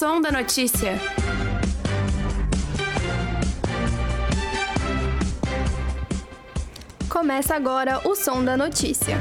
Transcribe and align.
som 0.00 0.18
da 0.18 0.32
notícia. 0.32 0.98
Começa 7.06 7.54
agora 7.54 8.00
o 8.08 8.14
som 8.14 8.42
da 8.42 8.56
notícia. 8.56 9.18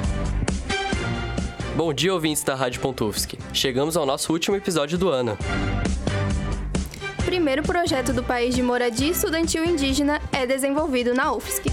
Bom 1.76 1.94
dia, 1.94 2.14
ouvintes 2.14 2.44
da 2.44 2.56
Rádio 2.56 2.80
Pontufsky. 2.80 3.38
Chegamos 3.52 3.98
ao 3.98 4.06
nosso 4.06 4.32
último 4.32 4.56
episódio 4.56 4.98
do 4.98 5.10
ano. 5.10 5.38
Primeiro 7.26 7.62
projeto 7.62 8.14
do 8.14 8.24
país 8.24 8.56
de 8.56 8.64
moradia 8.64 9.12
estudantil 9.12 9.66
indígena 9.66 10.22
é 10.32 10.46
desenvolvido 10.46 11.14
na 11.14 11.34
UFSC. 11.34 11.64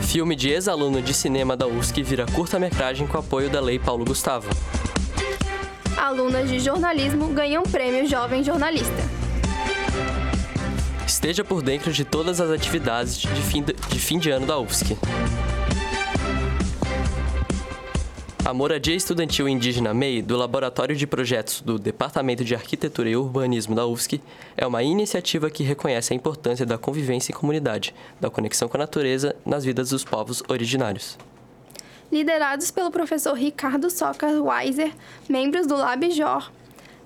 Filme 0.00 0.34
de 0.34 0.48
ex-aluno 0.48 1.02
de 1.02 1.12
cinema 1.12 1.54
da 1.54 1.66
UFSC 1.66 2.02
vira 2.02 2.24
curta-metragem 2.24 3.06
com 3.06 3.18
apoio 3.18 3.50
da 3.50 3.60
Lei 3.60 3.78
Paulo 3.78 4.06
Gustavo. 4.06 4.48
Alunas 6.06 6.48
de 6.48 6.60
jornalismo 6.60 7.26
ganham 7.32 7.64
prêmio 7.64 8.06
Jovem 8.06 8.44
Jornalista. 8.44 8.94
Esteja 11.04 11.42
por 11.42 11.60
dentro 11.62 11.92
de 11.92 12.04
todas 12.04 12.40
as 12.40 12.48
atividades 12.48 13.16
de 13.16 13.42
fim 13.42 13.60
de, 13.60 13.72
de, 13.72 13.98
fim 13.98 14.16
de 14.16 14.30
ano 14.30 14.46
da 14.46 14.56
UFSC. 14.56 14.96
A 18.44 18.54
Moradia 18.54 18.94
Estudantil 18.94 19.48
Indígena 19.48 19.92
MEI, 19.92 20.22
do 20.22 20.36
Laboratório 20.36 20.94
de 20.94 21.08
Projetos 21.08 21.60
do 21.60 21.76
Departamento 21.76 22.44
de 22.44 22.54
Arquitetura 22.54 23.08
e 23.08 23.16
Urbanismo 23.16 23.74
da 23.74 23.84
UFSC, 23.84 24.20
é 24.56 24.64
uma 24.64 24.84
iniciativa 24.84 25.50
que 25.50 25.64
reconhece 25.64 26.12
a 26.12 26.16
importância 26.16 26.64
da 26.64 26.78
convivência 26.78 27.32
em 27.32 27.34
comunidade, 27.34 27.92
da 28.20 28.30
conexão 28.30 28.68
com 28.68 28.76
a 28.76 28.78
natureza 28.78 29.34
nas 29.44 29.64
vidas 29.64 29.90
dos 29.90 30.04
povos 30.04 30.40
originários. 30.48 31.18
Liderados 32.10 32.70
pelo 32.70 32.90
professor 32.90 33.34
Ricardo 33.34 33.90
Soca 33.90 34.28
Weiser, 34.40 34.92
membros 35.28 35.66
do 35.66 35.76
LabJOR 35.76 36.52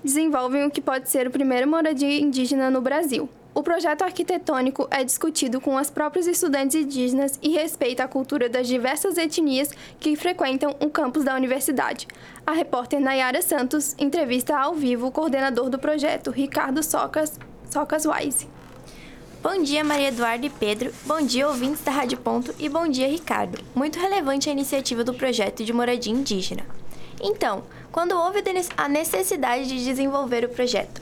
desenvolvem 0.03 0.65
o 0.65 0.71
que 0.71 0.81
pode 0.81 1.09
ser 1.09 1.27
o 1.27 1.31
primeiro 1.31 1.67
moradia 1.67 2.19
indígena 2.19 2.69
no 2.69 2.81
Brasil. 2.81 3.29
O 3.53 3.61
projeto 3.61 4.03
arquitetônico 4.03 4.87
é 4.89 5.03
discutido 5.03 5.59
com 5.59 5.75
os 5.75 5.89
próprios 5.89 6.25
estudantes 6.25 6.75
indígenas 6.75 7.37
e 7.41 7.49
respeita 7.49 8.03
a 8.03 8.07
cultura 8.07 8.47
das 8.47 8.67
diversas 8.67 9.17
etnias 9.17 9.71
que 9.99 10.15
frequentam 10.15 10.75
o 10.79 10.89
campus 10.89 11.25
da 11.25 11.35
universidade. 11.35 12.07
A 12.45 12.53
repórter 12.53 13.01
Nayara 13.01 13.41
Santos 13.41 13.93
entrevista 13.99 14.57
ao 14.57 14.73
vivo 14.73 15.07
o 15.07 15.11
coordenador 15.11 15.69
do 15.69 15.77
projeto, 15.77 16.31
Ricardo 16.31 16.81
Socas, 16.81 17.37
Socas 17.69 18.05
Wise. 18.05 18.47
Bom 19.43 19.63
dia, 19.63 19.83
Maria 19.83 20.09
Eduarda 20.09 20.45
e 20.45 20.51
Pedro. 20.51 20.93
Bom 21.03 21.19
dia, 21.19 21.47
ouvintes 21.47 21.81
da 21.83 21.89
Rádio 21.89 22.19
Ponto. 22.19 22.53
E 22.59 22.69
bom 22.69 22.87
dia, 22.87 23.07
Ricardo. 23.07 23.57
Muito 23.73 23.97
relevante 23.97 24.47
a 24.47 24.51
iniciativa 24.51 25.03
do 25.03 25.15
projeto 25.15 25.65
de 25.65 25.73
moradia 25.73 26.13
indígena. 26.13 26.61
Então, 27.19 27.63
quando 27.91 28.11
houve 28.11 28.43
a 28.77 28.87
necessidade 28.87 29.67
de 29.67 29.83
desenvolver 29.83 30.45
o 30.45 30.49
projeto? 30.49 31.01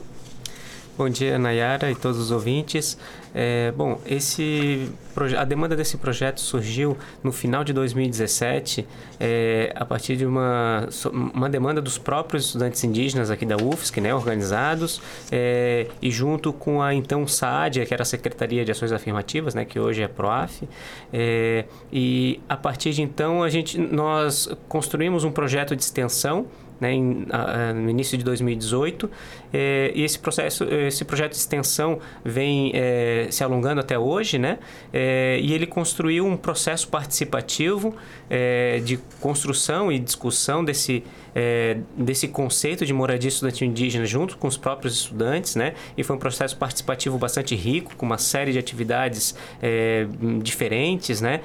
Bom 0.96 1.10
dia, 1.10 1.38
Nayara 1.38 1.90
e 1.90 1.94
todos 1.94 2.18
os 2.18 2.30
ouvintes. 2.30 2.96
É, 3.34 3.72
bom, 3.72 4.00
esse 4.06 4.90
a 5.36 5.44
demanda 5.44 5.76
desse 5.76 5.96
projeto 5.96 6.40
surgiu 6.40 6.96
no 7.22 7.32
final 7.32 7.64
de 7.64 7.72
2017, 7.72 8.86
é, 9.18 9.72
a 9.74 9.84
partir 9.84 10.16
de 10.16 10.24
uma, 10.24 10.88
uma 11.12 11.48
demanda 11.48 11.82
dos 11.82 11.98
próprios 11.98 12.46
estudantes 12.46 12.82
indígenas 12.84 13.30
aqui 13.30 13.44
da 13.44 13.56
UFSC, 13.56 14.00
né, 14.00 14.14
organizados, 14.14 15.00
é, 15.30 15.88
e 16.00 16.10
junto 16.10 16.52
com 16.52 16.80
a 16.80 16.94
então 16.94 17.26
SAAD, 17.26 17.84
que 17.86 17.92
era 17.92 18.02
a 18.02 18.06
Secretaria 18.06 18.64
de 18.64 18.70
Ações 18.70 18.92
Afirmativas, 18.92 19.54
né, 19.54 19.64
que 19.64 19.78
hoje 19.78 20.02
é 20.02 20.08
PROAF, 20.08 20.68
é, 21.12 21.64
e 21.92 22.40
a 22.48 22.56
partir 22.56 22.92
de 22.92 23.02
então 23.02 23.42
a 23.42 23.48
gente, 23.48 23.78
nós 23.78 24.48
construímos 24.68 25.24
um 25.24 25.30
projeto 25.32 25.74
de 25.74 25.82
extensão 25.82 26.46
né, 26.80 26.92
em, 26.92 27.26
a, 27.30 27.72
no 27.72 27.90
início 27.90 28.16
de 28.16 28.24
2018 28.24 29.10
é, 29.52 29.92
e 29.94 30.02
esse 30.02 30.18
processo 30.18 30.64
esse 30.64 31.04
projeto 31.04 31.32
de 31.32 31.38
extensão 31.38 31.98
vem 32.24 32.72
é, 32.74 33.28
se 33.30 33.44
alongando 33.44 33.80
até 33.80 33.98
hoje 33.98 34.38
né? 34.38 34.58
É, 34.92 35.38
e 35.40 35.52
ele 35.52 35.66
construiu 35.66 36.26
um 36.26 36.36
processo 36.36 36.88
participativo 36.88 37.94
é, 38.28 38.80
de 38.80 38.98
construção 39.20 39.92
e 39.92 39.98
discussão 39.98 40.64
desse 40.64 41.02
é, 41.34 41.78
desse 41.96 42.26
conceito 42.26 42.84
de 42.84 42.92
moradia 42.92 43.28
estudantil 43.28 43.66
indígena 43.66 44.04
junto 44.04 44.36
com 44.36 44.48
os 44.48 44.56
próprios 44.56 44.94
estudantes 44.94 45.54
né? 45.56 45.74
E 45.96 46.02
foi 46.02 46.16
um 46.16 46.18
processo 46.18 46.56
participativo 46.56 47.18
bastante 47.18 47.54
rico 47.54 47.94
com 47.96 48.06
uma 48.06 48.18
série 48.18 48.52
de 48.52 48.58
atividades 48.58 49.34
é, 49.62 50.06
diferentes 50.42 51.20
né? 51.20 51.40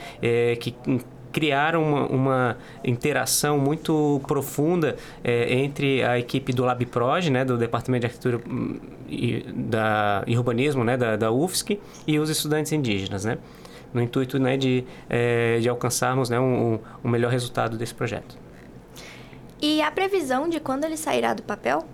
Que 0.59 0.75
criaram 1.35 1.83
uma, 1.83 2.05
uma 2.07 2.57
interação 2.81 3.59
muito 3.59 4.21
profunda 4.25 4.95
é, 5.21 5.53
entre 5.53 6.01
a 6.01 6.17
equipe 6.17 6.53
do 6.53 6.63
LabProj, 6.63 7.29
né, 7.29 7.43
do 7.43 7.57
Departamento 7.57 7.99
de 7.99 8.05
Arquitetura 8.05 8.41
hum, 8.49 8.79
e, 9.09 9.43
da, 9.53 10.23
e 10.25 10.37
Urbanismo 10.37 10.85
né, 10.85 10.95
da, 10.95 11.17
da 11.17 11.33
UFSC, 11.33 11.77
e 12.07 12.17
os 12.17 12.29
estudantes 12.29 12.71
indígenas, 12.71 13.25
né, 13.25 13.37
no 13.93 14.01
intuito 14.01 14.39
né, 14.39 14.55
de, 14.55 14.85
é, 15.09 15.59
de 15.59 15.67
alcançarmos 15.67 16.29
né, 16.29 16.39
um, 16.39 16.79
um 17.03 17.09
melhor 17.09 17.33
resultado 17.33 17.77
desse 17.77 17.93
projeto. 17.93 18.37
E 19.61 19.81
a 19.81 19.91
previsão 19.91 20.47
de 20.47 20.61
quando 20.61 20.85
ele 20.85 20.95
sairá 20.95 21.33
do 21.33 21.43
papel? 21.43 21.85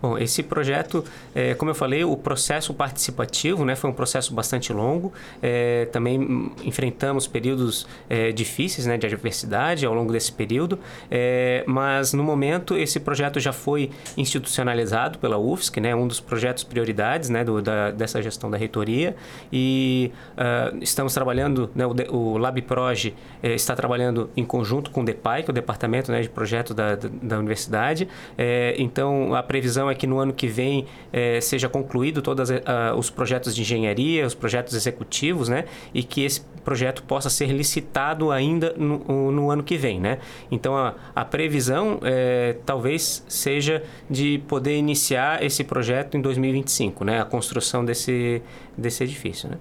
Bom, 0.00 0.16
esse 0.16 0.42
projeto, 0.42 1.04
é, 1.34 1.54
como 1.54 1.70
eu 1.70 1.74
falei, 1.74 2.04
o 2.04 2.16
processo 2.16 2.72
participativo 2.72 3.64
né, 3.64 3.76
foi 3.76 3.90
um 3.90 3.92
processo 3.92 4.32
bastante 4.32 4.72
longo. 4.72 5.12
É, 5.42 5.86
também 5.92 6.52
enfrentamos 6.64 7.26
períodos 7.26 7.86
é, 8.08 8.32
difíceis 8.32 8.86
né, 8.86 8.96
de 8.96 9.06
adversidade 9.06 9.84
ao 9.84 9.92
longo 9.92 10.12
desse 10.12 10.32
período, 10.32 10.78
é, 11.10 11.64
mas 11.66 12.14
no 12.14 12.22
momento 12.22 12.76
esse 12.76 12.98
projeto 12.98 13.38
já 13.38 13.52
foi 13.52 13.90
institucionalizado 14.16 15.18
pela 15.18 15.36
UFSC, 15.36 15.80
né, 15.80 15.94
um 15.94 16.08
dos 16.08 16.18
projetos 16.18 16.64
prioridades 16.64 17.28
né, 17.28 17.44
do, 17.44 17.60
da, 17.60 17.90
dessa 17.90 18.22
gestão 18.22 18.50
da 18.50 18.56
reitoria. 18.56 19.14
E 19.52 20.12
uh, 20.32 20.78
estamos 20.80 21.12
trabalhando, 21.12 21.70
né, 21.74 21.84
o, 21.86 22.16
o 22.16 22.38
LabProj 22.38 23.14
é, 23.42 23.54
está 23.54 23.76
trabalhando 23.76 24.30
em 24.36 24.44
conjunto 24.44 24.90
com 24.90 25.02
o 25.02 25.04
DEPAI, 25.04 25.42
que 25.42 25.50
é 25.50 25.52
o 25.52 25.54
Departamento 25.54 26.10
né, 26.10 26.22
de 26.22 26.28
Projetos 26.28 26.74
da, 26.74 26.94
da, 26.94 27.08
da 27.22 27.38
Universidade. 27.38 28.08
É, 28.38 28.74
então, 28.78 29.34
a 29.34 29.42
previsão 29.42 29.89
é 29.90 29.94
que 29.94 30.06
no 30.06 30.18
ano 30.18 30.32
que 30.32 30.46
vem 30.46 30.86
é, 31.12 31.40
seja 31.40 31.68
concluído 31.68 32.22
todos 32.22 32.50
uh, 32.50 32.54
os 32.96 33.10
projetos 33.10 33.54
de 33.54 33.62
engenharia, 33.62 34.26
os 34.26 34.34
projetos 34.34 34.74
executivos, 34.74 35.48
né? 35.48 35.64
E 35.92 36.02
que 36.02 36.22
esse 36.24 36.42
projeto 36.64 37.02
possa 37.02 37.30
ser 37.30 37.46
licitado 37.46 38.30
ainda 38.30 38.74
no, 38.76 39.32
no 39.32 39.50
ano 39.50 39.62
que 39.62 39.76
vem, 39.76 40.00
né? 40.00 40.18
Então, 40.50 40.76
a, 40.76 40.94
a 41.14 41.24
previsão 41.24 41.98
é, 42.02 42.56
talvez 42.64 43.24
seja 43.28 43.82
de 44.08 44.42
poder 44.46 44.76
iniciar 44.76 45.42
esse 45.42 45.64
projeto 45.64 46.16
em 46.16 46.20
2025, 46.20 47.04
né? 47.04 47.20
A 47.20 47.24
construção 47.24 47.84
desse, 47.84 48.42
desse 48.76 49.02
edifício, 49.04 49.48
né? 49.48 49.56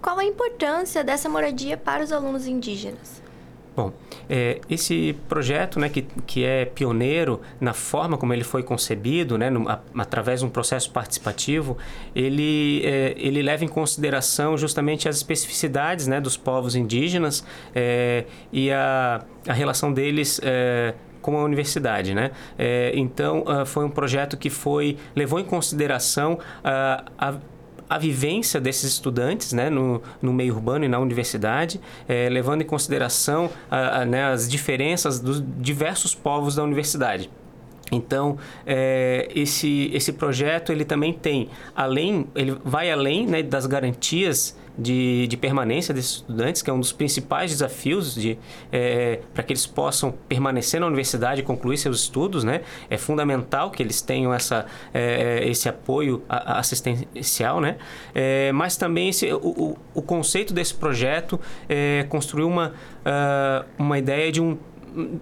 Qual 0.00 0.18
a 0.18 0.24
importância 0.24 1.02
dessa 1.02 1.28
moradia 1.28 1.76
para 1.76 2.02
os 2.02 2.12
alunos 2.12 2.46
indígenas? 2.46 3.25
Bom, 3.76 3.92
é, 4.26 4.58
esse 4.70 5.14
projeto, 5.28 5.78
né, 5.78 5.90
que, 5.90 6.00
que 6.26 6.42
é 6.42 6.64
pioneiro 6.64 7.42
na 7.60 7.74
forma 7.74 8.16
como 8.16 8.32
ele 8.32 8.42
foi 8.42 8.62
concebido, 8.62 9.36
né, 9.36 9.50
no, 9.50 9.68
a, 9.68 9.80
através 9.98 10.40
de 10.40 10.46
um 10.46 10.48
processo 10.48 10.90
participativo, 10.90 11.76
ele, 12.14 12.80
é, 12.86 13.14
ele 13.18 13.42
leva 13.42 13.66
em 13.66 13.68
consideração 13.68 14.56
justamente 14.56 15.10
as 15.10 15.16
especificidades 15.16 16.06
né, 16.06 16.22
dos 16.22 16.38
povos 16.38 16.74
indígenas 16.74 17.44
é, 17.74 18.24
e 18.50 18.70
a, 18.70 19.22
a 19.46 19.52
relação 19.52 19.92
deles 19.92 20.40
é, 20.42 20.94
com 21.20 21.36
a 21.36 21.44
universidade, 21.44 22.14
né? 22.14 22.30
É, 22.56 22.92
então, 22.94 23.42
uh, 23.42 23.66
foi 23.66 23.84
um 23.84 23.90
projeto 23.90 24.36
que 24.36 24.48
foi 24.48 24.96
levou 25.14 25.40
em 25.40 25.44
consideração 25.44 26.34
uh, 26.34 27.10
a 27.18 27.34
a 27.88 27.98
vivência 27.98 28.60
desses 28.60 28.92
estudantes 28.92 29.52
né, 29.52 29.70
no, 29.70 30.02
no 30.20 30.32
meio 30.32 30.54
urbano 30.54 30.84
e 30.84 30.88
na 30.88 30.98
universidade, 30.98 31.80
é, 32.08 32.28
levando 32.28 32.62
em 32.62 32.66
consideração 32.66 33.50
a, 33.70 34.02
a, 34.02 34.04
né, 34.04 34.24
as 34.24 34.48
diferenças 34.48 35.20
dos 35.20 35.42
diversos 35.58 36.14
povos 36.14 36.56
da 36.56 36.62
universidade. 36.62 37.30
Então, 37.90 38.36
é, 38.66 39.28
esse, 39.34 39.90
esse 39.94 40.12
projeto 40.12 40.72
ele 40.72 40.84
também 40.84 41.12
tem, 41.12 41.48
além, 41.74 42.26
ele 42.34 42.56
vai 42.64 42.90
além 42.90 43.26
né, 43.26 43.42
das 43.42 43.66
garantias 43.66 44.56
de, 44.78 45.26
de 45.26 45.36
permanência 45.36 45.94
desses 45.94 46.16
estudantes, 46.16 46.62
que 46.62 46.70
é 46.70 46.72
um 46.72 46.80
dos 46.80 46.92
principais 46.92 47.50
desafios 47.50 48.14
de, 48.14 48.38
é, 48.70 49.20
para 49.32 49.42
que 49.42 49.52
eles 49.52 49.66
possam 49.66 50.12
permanecer 50.28 50.80
na 50.80 50.86
universidade 50.86 51.40
e 51.40 51.44
concluir 51.44 51.78
seus 51.78 52.02
estudos. 52.02 52.44
Né? 52.44 52.62
É 52.90 52.96
fundamental 52.96 53.70
que 53.70 53.82
eles 53.82 54.00
tenham 54.00 54.32
essa, 54.32 54.66
é, 54.92 55.46
esse 55.48 55.68
apoio 55.68 56.22
assistencial, 56.28 57.60
né? 57.60 57.76
É, 58.14 58.52
mas 58.52 58.76
também 58.76 59.08
esse, 59.08 59.32
o, 59.32 59.76
o, 59.94 60.02
conceito 60.02 60.52
desse 60.52 60.74
projeto 60.74 61.40
é 61.68 62.04
construir 62.08 62.44
uma, 62.44 62.68
uh, 62.68 63.66
uma 63.78 63.98
ideia 63.98 64.30
de 64.30 64.40
um 64.40 64.56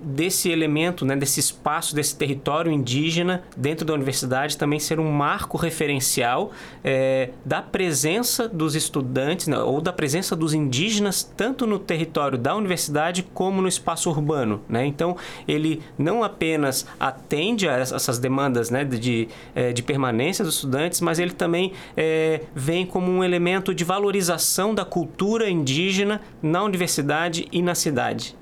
desse 0.02 0.50
elemento, 0.50 1.04
né, 1.04 1.16
desse 1.16 1.40
espaço, 1.40 1.94
desse 1.94 2.16
território 2.16 2.70
indígena 2.70 3.42
dentro 3.56 3.84
da 3.84 3.92
universidade 3.92 4.56
também 4.56 4.78
ser 4.78 5.00
um 5.00 5.10
marco 5.10 5.56
referencial 5.56 6.52
é, 6.82 7.30
da 7.44 7.60
presença 7.60 8.48
dos 8.48 8.74
estudantes 8.74 9.48
né, 9.48 9.58
ou 9.58 9.80
da 9.80 9.92
presença 9.92 10.36
dos 10.36 10.54
indígenas 10.54 11.22
tanto 11.36 11.66
no 11.66 11.78
território 11.78 12.38
da 12.38 12.54
universidade 12.54 13.22
como 13.34 13.60
no 13.60 13.68
espaço 13.68 14.08
urbano. 14.10 14.62
Né? 14.68 14.86
Então, 14.86 15.16
ele 15.48 15.82
não 15.98 16.22
apenas 16.22 16.86
atende 16.98 17.68
a 17.68 17.72
essas 17.78 18.18
demandas 18.18 18.70
né, 18.70 18.84
de, 18.84 19.28
é, 19.54 19.72
de 19.72 19.82
permanência 19.82 20.44
dos 20.44 20.54
estudantes, 20.54 21.00
mas 21.00 21.18
ele 21.18 21.32
também 21.32 21.72
é, 21.96 22.42
vem 22.54 22.86
como 22.86 23.10
um 23.10 23.24
elemento 23.24 23.74
de 23.74 23.84
valorização 23.84 24.74
da 24.74 24.84
cultura 24.84 25.50
indígena 25.50 26.20
na 26.42 26.62
universidade 26.62 27.48
e 27.50 27.62
na 27.62 27.74
cidade. 27.74 28.36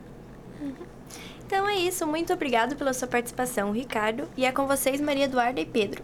Então 1.52 1.68
é 1.68 1.76
isso. 1.76 2.06
Muito 2.06 2.32
obrigado 2.32 2.76
pela 2.76 2.94
sua 2.94 3.06
participação, 3.06 3.72
Ricardo. 3.72 4.26
E 4.38 4.46
é 4.46 4.50
com 4.50 4.66
vocês, 4.66 4.98
Maria 5.02 5.26
Eduarda 5.26 5.60
e 5.60 5.66
Pedro. 5.66 6.02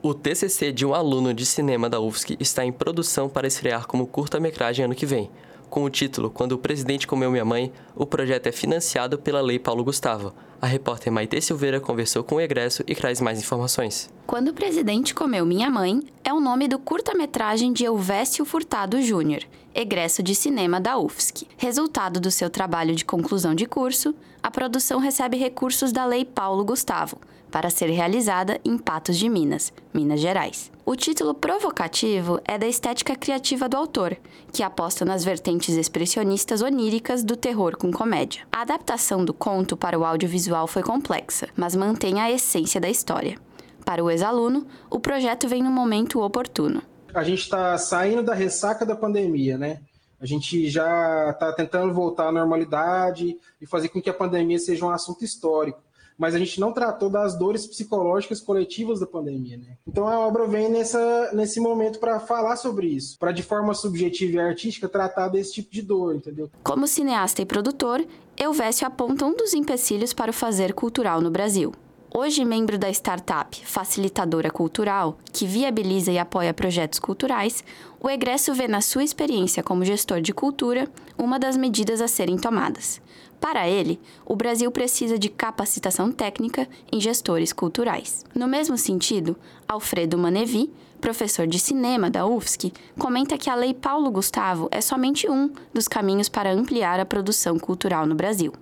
O 0.00 0.14
TCC 0.14 0.72
de 0.72 0.86
um 0.86 0.94
aluno 0.94 1.34
de 1.34 1.44
cinema 1.44 1.90
da 1.90 2.00
UFSC 2.00 2.38
está 2.40 2.64
em 2.64 2.72
produção 2.72 3.28
para 3.28 3.46
estrear 3.46 3.86
como 3.86 4.06
curta-metragem 4.06 4.86
ano 4.86 4.94
que 4.94 5.04
vem. 5.04 5.30
Com 5.72 5.84
o 5.84 5.88
título 5.88 6.28
Quando 6.28 6.52
o 6.52 6.58
Presidente 6.58 7.06
Comeu 7.06 7.30
Minha 7.30 7.46
Mãe, 7.46 7.72
o 7.96 8.04
projeto 8.04 8.46
é 8.46 8.52
financiado 8.52 9.18
pela 9.18 9.40
Lei 9.40 9.58
Paulo 9.58 9.82
Gustavo. 9.82 10.34
A 10.60 10.66
repórter 10.66 11.10
Maite 11.10 11.40
Silveira 11.40 11.80
conversou 11.80 12.22
com 12.22 12.34
o 12.34 12.40
egresso 12.42 12.84
e 12.86 12.94
traz 12.94 13.22
mais 13.22 13.40
informações. 13.40 14.10
Quando 14.26 14.48
o 14.48 14.52
Presidente 14.52 15.14
Comeu 15.14 15.46
Minha 15.46 15.70
Mãe 15.70 16.02
é 16.22 16.30
o 16.30 16.40
nome 16.40 16.68
do 16.68 16.78
curta-metragem 16.78 17.72
de 17.72 17.86
Elvésio 17.86 18.44
Furtado 18.44 19.00
Júnior, 19.00 19.44
egresso 19.74 20.22
de 20.22 20.34
cinema 20.34 20.78
da 20.78 20.98
UFSC. 20.98 21.46
Resultado 21.56 22.20
do 22.20 22.30
seu 22.30 22.50
trabalho 22.50 22.94
de 22.94 23.06
conclusão 23.06 23.54
de 23.54 23.64
curso, 23.64 24.14
a 24.42 24.50
produção 24.50 25.00
recebe 25.00 25.38
recursos 25.38 25.90
da 25.90 26.04
Lei 26.04 26.26
Paulo 26.26 26.66
Gustavo, 26.66 27.16
para 27.52 27.68
ser 27.68 27.90
realizada 27.90 28.58
em 28.64 28.78
Patos 28.78 29.18
de 29.18 29.28
Minas, 29.28 29.72
Minas 29.92 30.18
Gerais. 30.18 30.72
O 30.86 30.96
título 30.96 31.34
provocativo 31.34 32.40
é 32.46 32.56
da 32.56 32.66
estética 32.66 33.14
criativa 33.14 33.68
do 33.68 33.76
autor, 33.76 34.16
que 34.50 34.62
aposta 34.62 35.04
nas 35.04 35.22
vertentes 35.22 35.76
expressionistas 35.76 36.62
oníricas 36.62 37.22
do 37.22 37.36
terror 37.36 37.76
com 37.76 37.92
comédia. 37.92 38.42
A 38.50 38.62
adaptação 38.62 39.22
do 39.22 39.34
conto 39.34 39.76
para 39.76 39.98
o 39.98 40.04
audiovisual 40.04 40.66
foi 40.66 40.82
complexa, 40.82 41.46
mas 41.54 41.76
mantém 41.76 42.18
a 42.20 42.30
essência 42.30 42.80
da 42.80 42.88
história. 42.88 43.36
Para 43.84 44.02
o 44.02 44.10
ex-aluno, 44.10 44.66
o 44.90 44.98
projeto 44.98 45.46
vem 45.46 45.62
no 45.62 45.70
momento 45.70 46.22
oportuno. 46.22 46.82
A 47.14 47.22
gente 47.22 47.42
está 47.42 47.76
saindo 47.76 48.22
da 48.22 48.32
ressaca 48.32 48.86
da 48.86 48.96
pandemia, 48.96 49.58
né? 49.58 49.80
A 50.18 50.24
gente 50.24 50.70
já 50.70 51.30
está 51.30 51.52
tentando 51.52 51.92
voltar 51.92 52.28
à 52.28 52.32
normalidade 52.32 53.36
e 53.60 53.66
fazer 53.66 53.88
com 53.88 54.00
que 54.00 54.08
a 54.08 54.14
pandemia 54.14 54.58
seja 54.58 54.86
um 54.86 54.90
assunto 54.90 55.22
histórico 55.24 55.82
mas 56.22 56.36
a 56.36 56.38
gente 56.38 56.60
não 56.60 56.72
tratou 56.72 57.10
das 57.10 57.36
dores 57.36 57.66
psicológicas 57.66 58.40
coletivas 58.40 59.00
da 59.00 59.06
pandemia. 59.08 59.56
Né? 59.56 59.76
Então 59.84 60.06
a 60.06 60.20
obra 60.20 60.46
vem 60.46 60.70
nessa, 60.70 61.32
nesse 61.32 61.58
momento 61.58 61.98
para 61.98 62.20
falar 62.20 62.54
sobre 62.54 62.86
isso, 62.86 63.18
para 63.18 63.32
de 63.32 63.42
forma 63.42 63.74
subjetiva 63.74 64.36
e 64.36 64.38
artística 64.38 64.88
tratar 64.88 65.26
desse 65.26 65.54
tipo 65.54 65.72
de 65.72 65.82
dor, 65.82 66.14
entendeu? 66.14 66.48
Como 66.62 66.86
cineasta 66.86 67.42
e 67.42 67.44
produtor, 67.44 68.06
Elvésio 68.36 68.86
aponta 68.86 69.26
um 69.26 69.34
dos 69.34 69.52
empecilhos 69.52 70.12
para 70.12 70.30
o 70.30 70.34
fazer 70.34 70.72
cultural 70.74 71.20
no 71.20 71.28
Brasil. 71.28 71.72
Hoje 72.14 72.44
membro 72.44 72.78
da 72.78 72.88
startup 72.90 73.60
Facilitadora 73.66 74.48
Cultural, 74.48 75.18
que 75.32 75.44
viabiliza 75.44 76.12
e 76.12 76.18
apoia 76.18 76.54
projetos 76.54 77.00
culturais, 77.00 77.64
o 78.00 78.08
egresso 78.08 78.54
vê 78.54 78.68
na 78.68 78.80
sua 78.80 79.02
experiência 79.02 79.60
como 79.60 79.84
gestor 79.84 80.20
de 80.20 80.32
cultura 80.32 80.88
uma 81.18 81.36
das 81.36 81.56
medidas 81.56 82.00
a 82.00 82.06
serem 82.06 82.36
tomadas. 82.36 83.00
Para 83.42 83.68
ele, 83.68 83.98
o 84.24 84.36
Brasil 84.36 84.70
precisa 84.70 85.18
de 85.18 85.28
capacitação 85.28 86.12
técnica 86.12 86.68
em 86.92 87.00
gestores 87.00 87.52
culturais. 87.52 88.24
No 88.32 88.46
mesmo 88.46 88.78
sentido, 88.78 89.36
Alfredo 89.66 90.16
Manevi, 90.16 90.70
professor 91.00 91.44
de 91.44 91.58
cinema 91.58 92.08
da 92.08 92.24
UFSC, 92.24 92.72
comenta 92.96 93.36
que 93.36 93.50
a 93.50 93.56
Lei 93.56 93.74
Paulo 93.74 94.12
Gustavo 94.12 94.68
é 94.70 94.80
somente 94.80 95.28
um 95.28 95.50
dos 95.74 95.88
caminhos 95.88 96.28
para 96.28 96.52
ampliar 96.52 97.00
a 97.00 97.04
produção 97.04 97.58
cultural 97.58 98.06
no 98.06 98.14
Brasil. 98.14 98.52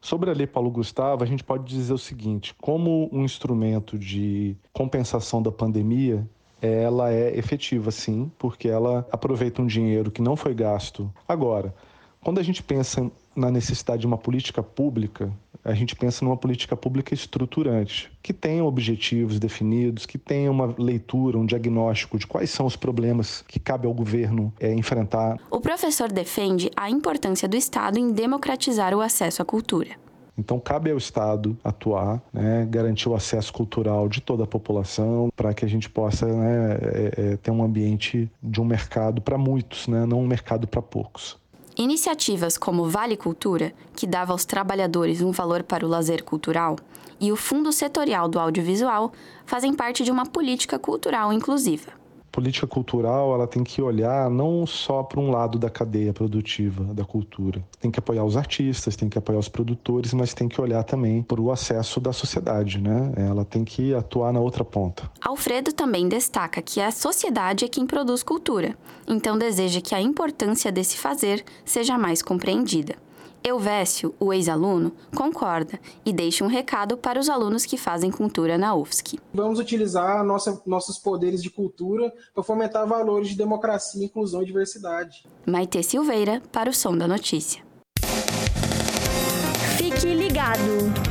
Sobre 0.00 0.30
a 0.30 0.32
Lei 0.32 0.46
Paulo 0.46 0.70
Gustavo, 0.70 1.22
a 1.22 1.26
gente 1.26 1.44
pode 1.44 1.64
dizer 1.64 1.92
o 1.92 1.98
seguinte: 1.98 2.54
como 2.62 3.10
um 3.12 3.22
instrumento 3.22 3.98
de 3.98 4.56
compensação 4.72 5.42
da 5.42 5.52
pandemia, 5.52 6.26
ela 6.62 7.12
é 7.12 7.38
efetiva, 7.38 7.90
sim, 7.90 8.32
porque 8.38 8.68
ela 8.68 9.06
aproveita 9.12 9.60
um 9.60 9.66
dinheiro 9.66 10.10
que 10.10 10.22
não 10.22 10.34
foi 10.34 10.54
gasto 10.54 11.12
agora. 11.28 11.74
Quando 12.22 12.38
a 12.38 12.42
gente 12.42 12.62
pensa 12.62 13.10
na 13.40 13.50
necessidade 13.50 14.02
de 14.02 14.06
uma 14.06 14.18
política 14.18 14.62
pública, 14.62 15.32
a 15.64 15.74
gente 15.74 15.96
pensa 15.96 16.24
numa 16.24 16.36
política 16.36 16.76
pública 16.76 17.12
estruturante, 17.14 18.10
que 18.22 18.32
tenha 18.32 18.64
objetivos 18.64 19.38
definidos, 19.38 20.06
que 20.06 20.18
tenha 20.18 20.50
uma 20.50 20.74
leitura, 20.78 21.38
um 21.38 21.46
diagnóstico 21.46 22.18
de 22.18 22.26
quais 22.26 22.50
são 22.50 22.66
os 22.66 22.76
problemas 22.76 23.42
que 23.46 23.58
cabe 23.58 23.86
ao 23.86 23.92
governo 23.92 24.52
é, 24.60 24.72
enfrentar. 24.72 25.38
O 25.50 25.60
professor 25.60 26.10
defende 26.10 26.70
a 26.76 26.88
importância 26.90 27.48
do 27.48 27.56
Estado 27.56 27.98
em 27.98 28.12
democratizar 28.12 28.94
o 28.94 29.00
acesso 29.00 29.42
à 29.42 29.44
cultura. 29.44 29.90
Então, 30.38 30.58
cabe 30.58 30.90
ao 30.90 30.96
Estado 30.96 31.56
atuar, 31.62 32.22
né, 32.32 32.66
garantir 32.70 33.10
o 33.10 33.14
acesso 33.14 33.52
cultural 33.52 34.08
de 34.08 34.22
toda 34.22 34.44
a 34.44 34.46
população, 34.46 35.28
para 35.36 35.52
que 35.52 35.66
a 35.66 35.68
gente 35.68 35.90
possa 35.90 36.26
né, 36.26 36.78
é, 36.80 37.14
é, 37.16 37.36
ter 37.36 37.50
um 37.50 37.62
ambiente 37.62 38.30
de 38.42 38.58
um 38.58 38.64
mercado 38.64 39.20
para 39.20 39.36
muitos, 39.36 39.86
né, 39.86 40.06
não 40.06 40.22
um 40.22 40.26
mercado 40.26 40.66
para 40.66 40.80
poucos. 40.80 41.38
Iniciativas 41.80 42.58
como 42.58 42.90
Vale 42.90 43.16
Cultura, 43.16 43.72
que 43.96 44.06
dava 44.06 44.32
aos 44.32 44.44
trabalhadores 44.44 45.22
um 45.22 45.30
valor 45.30 45.62
para 45.62 45.86
o 45.86 45.88
lazer 45.88 46.22
cultural, 46.22 46.76
e 47.18 47.32
o 47.32 47.36
Fundo 47.36 47.72
Setorial 47.72 48.28
do 48.28 48.38
Audiovisual 48.38 49.10
fazem 49.46 49.72
parte 49.72 50.04
de 50.04 50.10
uma 50.10 50.26
política 50.26 50.78
cultural 50.78 51.32
inclusiva 51.32 51.99
política 52.30 52.66
cultural 52.66 53.34
ela 53.34 53.46
tem 53.46 53.64
que 53.64 53.82
olhar 53.82 54.30
não 54.30 54.66
só 54.66 55.02
para 55.02 55.20
um 55.20 55.30
lado 55.30 55.58
da 55.58 55.68
cadeia 55.68 56.12
produtiva 56.12 56.84
da 56.94 57.04
cultura. 57.04 57.64
Tem 57.80 57.90
que 57.90 57.98
apoiar 57.98 58.24
os 58.24 58.36
artistas, 58.36 58.96
tem 58.96 59.08
que 59.08 59.18
apoiar 59.18 59.38
os 59.38 59.48
produtores, 59.48 60.12
mas 60.14 60.34
tem 60.34 60.48
que 60.48 60.60
olhar 60.60 60.82
também 60.84 61.22
para 61.22 61.40
o 61.40 61.50
acesso 61.50 62.00
da 62.00 62.12
sociedade, 62.12 62.80
né? 62.80 63.12
Ela 63.16 63.44
tem 63.44 63.64
que 63.64 63.94
atuar 63.94 64.32
na 64.32 64.40
outra 64.40 64.64
ponta. 64.64 65.10
Alfredo 65.20 65.72
também 65.72 66.08
destaca 66.08 66.62
que 66.62 66.80
a 66.80 66.90
sociedade 66.90 67.64
é 67.64 67.68
quem 67.68 67.86
produz 67.86 68.22
cultura, 68.22 68.76
então 69.06 69.38
deseja 69.38 69.80
que 69.80 69.94
a 69.94 70.00
importância 70.00 70.70
desse 70.70 70.96
fazer 70.96 71.44
seja 71.64 71.98
mais 71.98 72.22
compreendida. 72.22 72.94
Elvésio, 73.42 74.14
o 74.20 74.32
ex-aluno, 74.32 74.92
concorda 75.14 75.80
e 76.04 76.12
deixa 76.12 76.44
um 76.44 76.48
recado 76.48 76.96
para 76.96 77.18
os 77.18 77.28
alunos 77.28 77.64
que 77.64 77.76
fazem 77.76 78.10
cultura 78.10 78.58
na 78.58 78.74
UFSC. 78.74 79.18
Vamos 79.32 79.58
utilizar 79.58 80.22
nossa, 80.24 80.62
nossos 80.66 80.98
poderes 80.98 81.42
de 81.42 81.50
cultura 81.50 82.12
para 82.34 82.44
fomentar 82.44 82.86
valores 82.86 83.30
de 83.30 83.36
democracia, 83.36 84.04
inclusão 84.04 84.42
e 84.42 84.46
diversidade. 84.46 85.24
Maite 85.46 85.82
Silveira, 85.82 86.42
para 86.52 86.70
o 86.70 86.74
Som 86.74 86.96
da 86.96 87.08
Notícia. 87.08 87.62
Fique 89.76 90.14
ligado! 90.14 91.09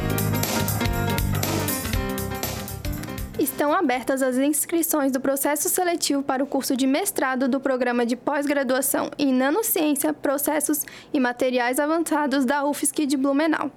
Estão 3.59 3.73
abertas 3.73 4.21
as 4.21 4.37
inscrições 4.37 5.11
do 5.11 5.19
processo 5.19 5.67
seletivo 5.67 6.23
para 6.23 6.41
o 6.41 6.47
curso 6.47 6.77
de 6.77 6.87
mestrado 6.87 7.45
do 7.45 7.59
programa 7.59 8.05
de 8.05 8.15
pós-graduação 8.15 9.11
em 9.19 9.33
Nanociência, 9.33 10.13
Processos 10.13 10.85
e 11.13 11.19
Materiais 11.19 11.77
Avançados 11.77 12.45
da 12.45 12.65
UFSC 12.65 13.05
de 13.05 13.17
Blumenau. 13.17 13.69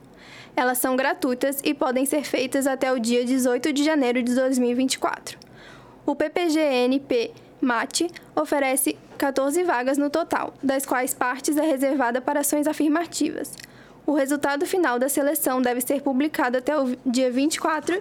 Elas 0.55 0.79
são 0.79 0.95
gratuitas 0.95 1.61
e 1.65 1.75
podem 1.75 2.07
ser 2.07 2.23
feitas 2.23 2.69
até 2.69 2.93
o 2.93 3.01
dia 3.01 3.25
18 3.25 3.73
de 3.73 3.83
janeiro 3.83 4.23
de 4.23 4.33
2024. 4.37 5.37
O 6.07 6.15
PPGNP 6.15 7.33
MAT 7.61 8.03
oferece 8.37 8.97
14 9.19 9.65
vagas 9.65 9.99
no 9.99 10.09
total, 10.09 10.55
das 10.63 10.87
quais 10.87 11.13
partes 11.13 11.57
é 11.57 11.63
reservada 11.67 12.21
para 12.21 12.39
ações 12.39 12.69
afirmativas. 12.69 13.53
O 14.07 14.13
resultado 14.13 14.65
final 14.65 15.01
da 15.01 15.09
seleção 15.09 15.61
deve 15.61 15.81
ser 15.81 16.03
publicado 16.03 16.59
até 16.59 16.79
o 16.79 16.97
dia 17.05 17.33
24 17.33 18.01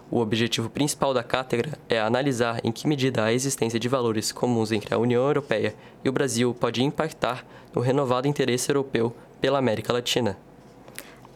O 0.10 0.20
objetivo 0.20 0.70
principal 0.70 1.14
da 1.14 1.22
cátedra 1.22 1.78
é 1.90 2.00
analisar 2.00 2.62
em 2.64 2.72
que 2.72 2.88
medida 2.88 3.26
a 3.26 3.34
existência 3.34 3.78
de 3.78 3.90
valores 3.90 4.32
comuns 4.32 4.72
entre 4.72 4.94
a 4.94 4.98
União 4.98 5.22
Europeia 5.22 5.76
e 6.04 6.08
o 6.08 6.14
Brasil 6.14 6.54
pode 6.54 6.82
impactar 6.82 7.46
no 7.76 7.82
renovado 7.82 8.28
interesse 8.28 8.70
europeu 8.70 9.14
pela 9.42 9.60
América 9.60 9.92
Latina. 9.92 10.38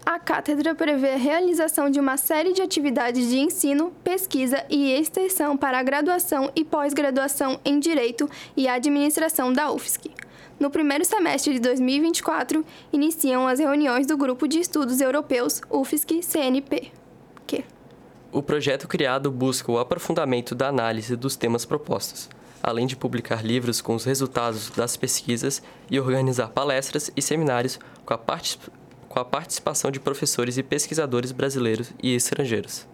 A 0.05 0.17
cátedra 0.17 0.73
prevê 0.73 1.11
a 1.11 1.17
realização 1.17 1.89
de 1.89 1.99
uma 1.99 2.15
série 2.17 2.53
de 2.53 2.61
atividades 2.61 3.29
de 3.29 3.39
ensino, 3.39 3.91
pesquisa 4.03 4.65
e 4.69 4.91
extensão 4.91 5.55
para 5.55 5.77
a 5.77 5.83
graduação 5.83 6.49
e 6.55 6.63
pós-graduação 6.63 7.59
em 7.63 7.77
Direito 7.77 8.29
e 8.55 8.67
Administração 8.67 9.51
da 9.51 9.71
UFSC. 9.71 10.09
No 10.59 10.71
primeiro 10.71 11.03
semestre 11.03 11.53
de 11.53 11.59
2024, 11.59 12.65
iniciam 12.93 13.47
as 13.47 13.59
reuniões 13.59 14.07
do 14.07 14.15
Grupo 14.15 14.47
de 14.47 14.59
Estudos 14.59 15.01
Europeus 15.01 15.61
UFSC-CNP. 15.69 17.01
O 18.31 18.41
projeto 18.41 18.87
criado 18.87 19.29
busca 19.29 19.71
o 19.71 19.77
aprofundamento 19.77 20.55
da 20.55 20.69
análise 20.69 21.15
dos 21.15 21.35
temas 21.35 21.65
propostos, 21.65 22.29
além 22.63 22.87
de 22.87 22.95
publicar 22.95 23.43
livros 23.43 23.81
com 23.81 23.93
os 23.93 24.05
resultados 24.05 24.69
das 24.69 24.95
pesquisas 24.95 25.61
e 25.89 25.99
organizar 25.99 26.47
palestras 26.49 27.11
e 27.15 27.21
seminários 27.21 27.77
com 28.05 28.13
a 28.13 28.17
participação 28.17 28.81
com 29.11 29.19
a 29.19 29.25
participação 29.25 29.91
de 29.91 29.99
professores 29.99 30.57
e 30.57 30.63
pesquisadores 30.63 31.33
brasileiros 31.33 31.91
e 32.01 32.15
estrangeiros. 32.15 32.87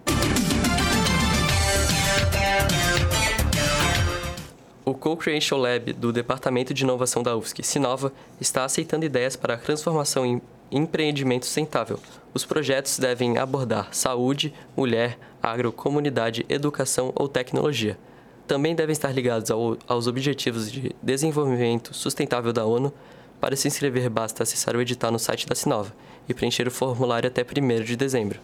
O 4.84 4.96
Co-Creation 4.96 5.58
Lab 5.58 5.94
do 5.94 6.12
Departamento 6.12 6.74
de 6.74 6.84
Inovação 6.84 7.22
da 7.22 7.38
UFSC, 7.38 7.62
Sinova, 7.62 8.12
está 8.42 8.66
aceitando 8.66 9.06
ideias 9.06 9.36
para 9.36 9.54
a 9.54 9.58
transformação 9.58 10.26
em 10.26 10.42
empreendimento 10.72 11.46
sustentável. 11.46 12.00
Os 12.34 12.46
projetos 12.46 13.00
devem 13.00 13.38
abordar 13.38 13.94
saúde, 13.94 14.54
mulher, 14.76 15.18
agro, 15.42 15.72
comunidade, 15.72 16.46
educação 16.50 17.12
ou 17.16 17.28
tecnologia. 17.28 17.98
Também 18.46 18.76
devem 18.76 18.94
estar 18.94 19.12
ligados 19.12 19.52
ao, 19.52 19.78
aos 19.88 20.08
Objetivos 20.08 20.72
de 20.72 20.96
Desenvolvimento 21.02 21.94
Sustentável 21.94 22.54
da 22.54 22.66
ONU, 22.66 22.94
para 23.40 23.56
se 23.56 23.68
inscrever, 23.68 24.10
basta 24.10 24.44
acessar 24.44 24.76
o 24.76 24.82
edital 24.82 25.12
no 25.12 25.20
site 25.20 25.46
da 25.46 25.54
Sinova 25.54 25.94
e 26.28 26.34
preencher 26.34 26.68
o 26.68 26.72
formulário 26.72 27.28
até 27.28 27.44
1 27.44 27.84
de 27.84 27.96
dezembro. 27.96 28.40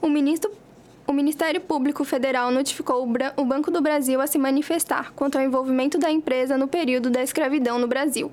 O, 0.00 0.08
ministro, 0.08 0.50
o 1.10 1.12
Ministério 1.12 1.60
Público 1.60 2.04
Federal 2.04 2.52
notificou 2.52 3.04
o 3.36 3.44
Banco 3.44 3.68
do 3.68 3.80
Brasil 3.80 4.20
a 4.20 4.28
se 4.28 4.38
manifestar 4.38 5.12
quanto 5.12 5.36
ao 5.36 5.42
envolvimento 5.42 5.98
da 5.98 6.08
empresa 6.08 6.56
no 6.56 6.68
período 6.68 7.10
da 7.10 7.20
escravidão 7.20 7.80
no 7.80 7.88
Brasil. 7.88 8.30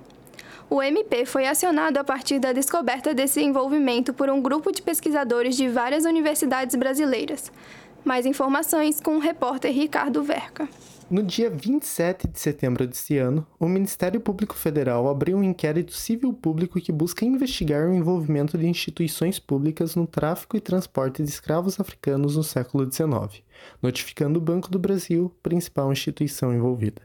O 0.69 0.83
MP 0.83 1.25
foi 1.25 1.47
acionado 1.47 1.97
a 1.97 2.03
partir 2.03 2.37
da 2.37 2.53
descoberta 2.53 3.15
desse 3.15 3.41
envolvimento 3.41 4.13
por 4.13 4.29
um 4.29 4.39
grupo 4.39 4.71
de 4.71 4.83
pesquisadores 4.83 5.57
de 5.57 5.67
várias 5.67 6.05
universidades 6.05 6.75
brasileiras. 6.75 7.51
Mais 8.05 8.27
informações 8.27 9.01
com 9.01 9.15
o 9.15 9.19
repórter 9.19 9.73
Ricardo 9.73 10.21
Verca. 10.21 10.69
No 11.09 11.23
dia 11.23 11.49
27 11.49 12.27
de 12.27 12.37
setembro 12.37 12.85
deste 12.85 13.17
ano, 13.17 13.47
o 13.57 13.65
Ministério 13.65 14.19
Público 14.19 14.53
Federal 14.53 15.07
abriu 15.07 15.37
um 15.37 15.43
inquérito 15.43 15.93
civil 15.93 16.33
público 16.33 16.81
que 16.81 16.91
busca 16.91 17.23
investigar 17.23 17.87
o 17.87 17.93
envolvimento 17.93 18.57
de 18.57 18.67
instituições 18.67 19.39
públicas 19.39 19.95
no 19.95 20.05
tráfico 20.05 20.57
e 20.57 20.59
transporte 20.59 21.23
de 21.23 21.29
escravos 21.29 21.79
africanos 21.79 22.35
no 22.35 22.43
século 22.43 22.91
XIX, 22.91 23.41
notificando 23.81 24.37
o 24.37 24.41
Banco 24.41 24.69
do 24.69 24.77
Brasil, 24.77 25.33
principal 25.41 25.93
instituição 25.93 26.53
envolvida. 26.53 27.01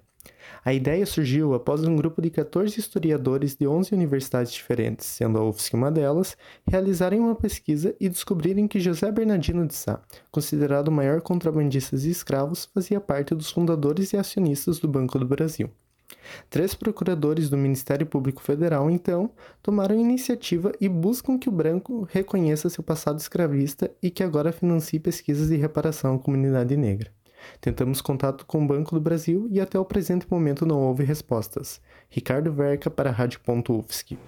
A 0.64 0.72
ideia 0.72 1.04
surgiu 1.04 1.54
após 1.54 1.82
um 1.82 1.96
grupo 1.96 2.22
de 2.22 2.30
14 2.30 2.78
historiadores 2.78 3.56
de 3.56 3.66
11 3.66 3.92
universidades 3.94 4.52
diferentes, 4.52 5.06
sendo 5.06 5.38
a 5.38 5.48
UFSC 5.48 5.74
uma 5.74 5.90
delas, 5.90 6.36
realizarem 6.64 7.18
uma 7.18 7.34
pesquisa 7.34 7.96
e 7.98 8.08
descobrirem 8.08 8.68
que 8.68 8.78
José 8.78 9.10
Bernardino 9.10 9.66
de 9.66 9.74
Sá, 9.74 10.00
considerado 10.30 10.88
o 10.88 10.92
maior 10.92 11.20
contrabandista 11.20 11.96
de 11.96 12.10
escravos, 12.10 12.68
fazia 12.72 13.00
parte 13.00 13.34
dos 13.34 13.50
fundadores 13.50 14.12
e 14.12 14.16
acionistas 14.16 14.78
do 14.78 14.86
Banco 14.86 15.18
do 15.18 15.26
Brasil. 15.26 15.68
Três 16.48 16.74
procuradores 16.74 17.48
do 17.48 17.56
Ministério 17.56 18.06
Público 18.06 18.42
Federal, 18.42 18.90
então, 18.90 19.30
tomaram 19.62 19.98
iniciativa 19.98 20.72
e 20.80 20.88
buscam 20.88 21.38
que 21.38 21.48
o 21.48 21.52
branco 21.52 22.06
reconheça 22.10 22.68
seu 22.68 22.84
passado 22.84 23.18
escravista 23.18 23.90
e 24.02 24.10
que 24.10 24.22
agora 24.22 24.52
financie 24.52 25.00
pesquisas 25.00 25.48
de 25.48 25.56
reparação 25.56 26.14
à 26.14 26.18
comunidade 26.18 26.76
negra. 26.76 27.10
Tentamos 27.60 28.00
contato 28.00 28.44
com 28.46 28.62
o 28.62 28.66
Banco 28.66 28.94
do 28.94 29.00
Brasil 29.00 29.46
e 29.50 29.60
até 29.60 29.78
o 29.78 29.84
presente 29.84 30.26
momento 30.30 30.66
não 30.66 30.80
houve 30.80 31.04
respostas. 31.04 31.80
Ricardo 32.10 32.52
Verca 32.52 32.90
para 32.90 33.10
a 33.10 33.12
Rádio.UFSC. 33.12 34.18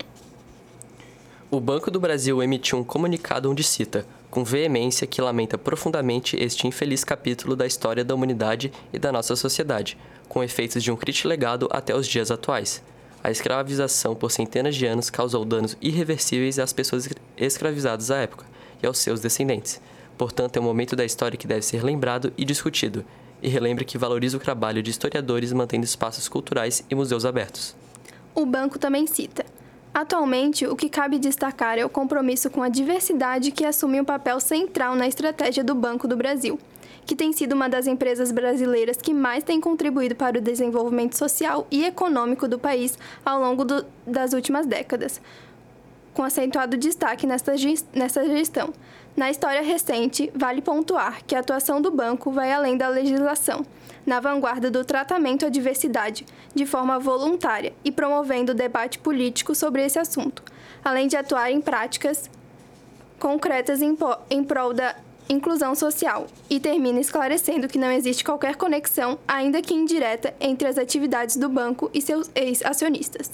O 1.50 1.60
Banco 1.60 1.90
do 1.90 2.00
Brasil 2.00 2.42
emitiu 2.42 2.78
um 2.78 2.84
comunicado 2.84 3.50
onde 3.50 3.62
cita, 3.62 4.04
com 4.30 4.42
veemência, 4.42 5.06
que 5.06 5.20
lamenta 5.20 5.56
profundamente 5.56 6.36
este 6.36 6.66
infeliz 6.66 7.04
capítulo 7.04 7.54
da 7.54 7.66
história 7.66 8.04
da 8.04 8.14
humanidade 8.14 8.72
e 8.92 8.98
da 8.98 9.12
nossa 9.12 9.36
sociedade, 9.36 9.96
com 10.28 10.42
efeitos 10.42 10.82
de 10.82 10.90
um 10.90 10.96
crítico 10.96 11.28
legado 11.28 11.68
até 11.70 11.94
os 11.94 12.08
dias 12.08 12.30
atuais. 12.30 12.82
A 13.22 13.30
escravização 13.30 14.14
por 14.14 14.32
centenas 14.32 14.74
de 14.74 14.84
anos 14.84 15.10
causou 15.10 15.44
danos 15.44 15.76
irreversíveis 15.80 16.58
às 16.58 16.72
pessoas 16.72 17.08
escravizadas 17.36 18.10
à 18.10 18.18
época 18.18 18.44
e 18.82 18.86
aos 18.86 18.98
seus 18.98 19.20
descendentes 19.20 19.80
Portanto, 20.16 20.56
é 20.56 20.60
um 20.60 20.64
momento 20.64 20.94
da 20.94 21.04
história 21.04 21.36
que 21.36 21.46
deve 21.46 21.62
ser 21.62 21.82
lembrado 21.82 22.32
e 22.36 22.44
discutido, 22.44 23.04
e 23.42 23.48
relembre 23.48 23.84
que 23.84 23.98
valoriza 23.98 24.36
o 24.36 24.40
trabalho 24.40 24.82
de 24.82 24.90
historiadores 24.90 25.52
mantendo 25.52 25.84
espaços 25.84 26.28
culturais 26.28 26.84
e 26.88 26.94
museus 26.94 27.24
abertos. 27.24 27.74
O 28.34 28.46
banco 28.46 28.78
também 28.78 29.06
cita: 29.06 29.44
Atualmente, 29.92 30.66
o 30.66 30.74
que 30.74 30.88
cabe 30.88 31.20
destacar 31.20 31.78
é 31.78 31.84
o 31.84 31.88
compromisso 31.88 32.50
com 32.50 32.62
a 32.62 32.68
diversidade 32.68 33.52
que 33.52 33.64
assume 33.64 34.00
um 34.00 34.04
papel 34.04 34.40
central 34.40 34.96
na 34.96 35.06
estratégia 35.06 35.62
do 35.62 35.72
Banco 35.72 36.08
do 36.08 36.16
Brasil, 36.16 36.58
que 37.06 37.14
tem 37.14 37.32
sido 37.32 37.52
uma 37.52 37.68
das 37.68 37.86
empresas 37.86 38.32
brasileiras 38.32 38.96
que 38.96 39.14
mais 39.14 39.44
tem 39.44 39.60
contribuído 39.60 40.16
para 40.16 40.38
o 40.38 40.40
desenvolvimento 40.40 41.16
social 41.16 41.66
e 41.70 41.84
econômico 41.84 42.48
do 42.48 42.58
país 42.58 42.98
ao 43.24 43.40
longo 43.40 43.64
do, 43.64 43.86
das 44.06 44.32
últimas 44.32 44.66
décadas, 44.66 45.20
com 46.12 46.24
acentuado 46.24 46.76
destaque 46.76 47.26
nesta, 47.26 47.52
nesta 47.94 48.24
gestão. 48.24 48.72
Na 49.16 49.30
história 49.30 49.62
recente, 49.62 50.30
vale 50.34 50.60
pontuar 50.60 51.22
que 51.24 51.36
a 51.36 51.38
atuação 51.38 51.80
do 51.80 51.90
banco 51.90 52.32
vai 52.32 52.52
além 52.52 52.76
da 52.76 52.88
legislação, 52.88 53.64
na 54.04 54.18
vanguarda 54.18 54.70
do 54.70 54.84
tratamento 54.84 55.46
à 55.46 55.48
diversidade, 55.48 56.26
de 56.52 56.66
forma 56.66 56.98
voluntária 56.98 57.72
e 57.84 57.92
promovendo 57.92 58.50
o 58.50 58.54
debate 58.54 58.98
político 58.98 59.54
sobre 59.54 59.84
esse 59.84 60.00
assunto, 60.00 60.42
além 60.84 61.06
de 61.06 61.16
atuar 61.16 61.52
em 61.52 61.60
práticas 61.60 62.28
concretas 63.20 63.80
em, 63.80 63.96
em 64.28 64.42
prol 64.42 64.74
da 64.74 64.96
inclusão 65.30 65.76
social, 65.76 66.26
e 66.50 66.58
termina 66.58 66.98
esclarecendo 67.00 67.68
que 67.68 67.78
não 67.78 67.90
existe 67.92 68.24
qualquer 68.24 68.56
conexão, 68.56 69.16
ainda 69.28 69.62
que 69.62 69.72
indireta, 69.72 70.34
entre 70.40 70.66
as 70.66 70.76
atividades 70.76 71.36
do 71.36 71.48
banco 71.48 71.88
e 71.94 72.02
seus 72.02 72.30
ex-acionistas. 72.34 73.30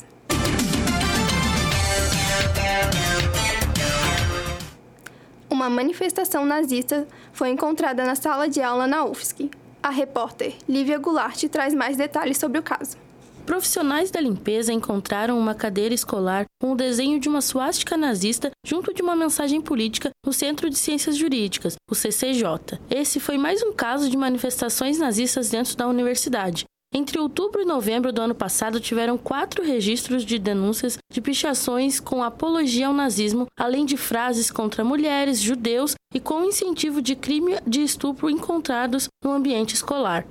Uma 5.60 5.68
manifestação 5.68 6.46
nazista 6.46 7.06
foi 7.34 7.50
encontrada 7.50 8.02
na 8.02 8.14
sala 8.14 8.48
de 8.48 8.62
aula 8.62 8.86
na 8.86 9.04
UFSC. 9.04 9.50
A 9.82 9.90
repórter 9.90 10.54
Lívia 10.66 10.98
Goulart 10.98 11.44
traz 11.50 11.74
mais 11.74 11.98
detalhes 11.98 12.38
sobre 12.38 12.58
o 12.58 12.62
caso. 12.62 12.96
Profissionais 13.44 14.10
da 14.10 14.20
limpeza 14.20 14.72
encontraram 14.72 15.38
uma 15.38 15.54
cadeira 15.54 15.92
escolar 15.92 16.46
com 16.62 16.72
o 16.72 16.76
desenho 16.76 17.20
de 17.20 17.28
uma 17.28 17.42
suástica 17.42 17.94
nazista 17.94 18.50
junto 18.64 18.94
de 18.94 19.02
uma 19.02 19.14
mensagem 19.14 19.60
política 19.60 20.10
no 20.24 20.32
Centro 20.32 20.70
de 20.70 20.78
Ciências 20.78 21.16
Jurídicas, 21.16 21.74
o 21.90 21.94
CCJ. 21.94 22.78
Esse 22.90 23.20
foi 23.20 23.36
mais 23.36 23.62
um 23.62 23.72
caso 23.72 24.08
de 24.08 24.16
manifestações 24.16 24.98
nazistas 24.98 25.50
dentro 25.50 25.76
da 25.76 25.86
universidade. 25.86 26.64
Entre 26.92 27.20
outubro 27.20 27.62
e 27.62 27.64
novembro 27.64 28.12
do 28.12 28.20
ano 28.20 28.34
passado, 28.34 28.80
tiveram 28.80 29.16
quatro 29.16 29.62
registros 29.62 30.24
de 30.24 30.40
denúncias 30.40 30.98
de 31.12 31.20
pichações 31.20 32.00
com 32.00 32.20
apologia 32.20 32.88
ao 32.88 32.92
nazismo, 32.92 33.46
além 33.56 33.86
de 33.86 33.96
frases 33.96 34.50
contra 34.50 34.82
mulheres, 34.82 35.38
judeus 35.38 35.94
e 36.12 36.18
com 36.18 36.42
incentivo 36.44 37.00
de 37.00 37.14
crime 37.14 37.58
de 37.64 37.84
estupro 37.84 38.28
encontrados 38.28 39.06
no 39.24 39.30
ambiente 39.30 39.72
escolar. 39.72 40.26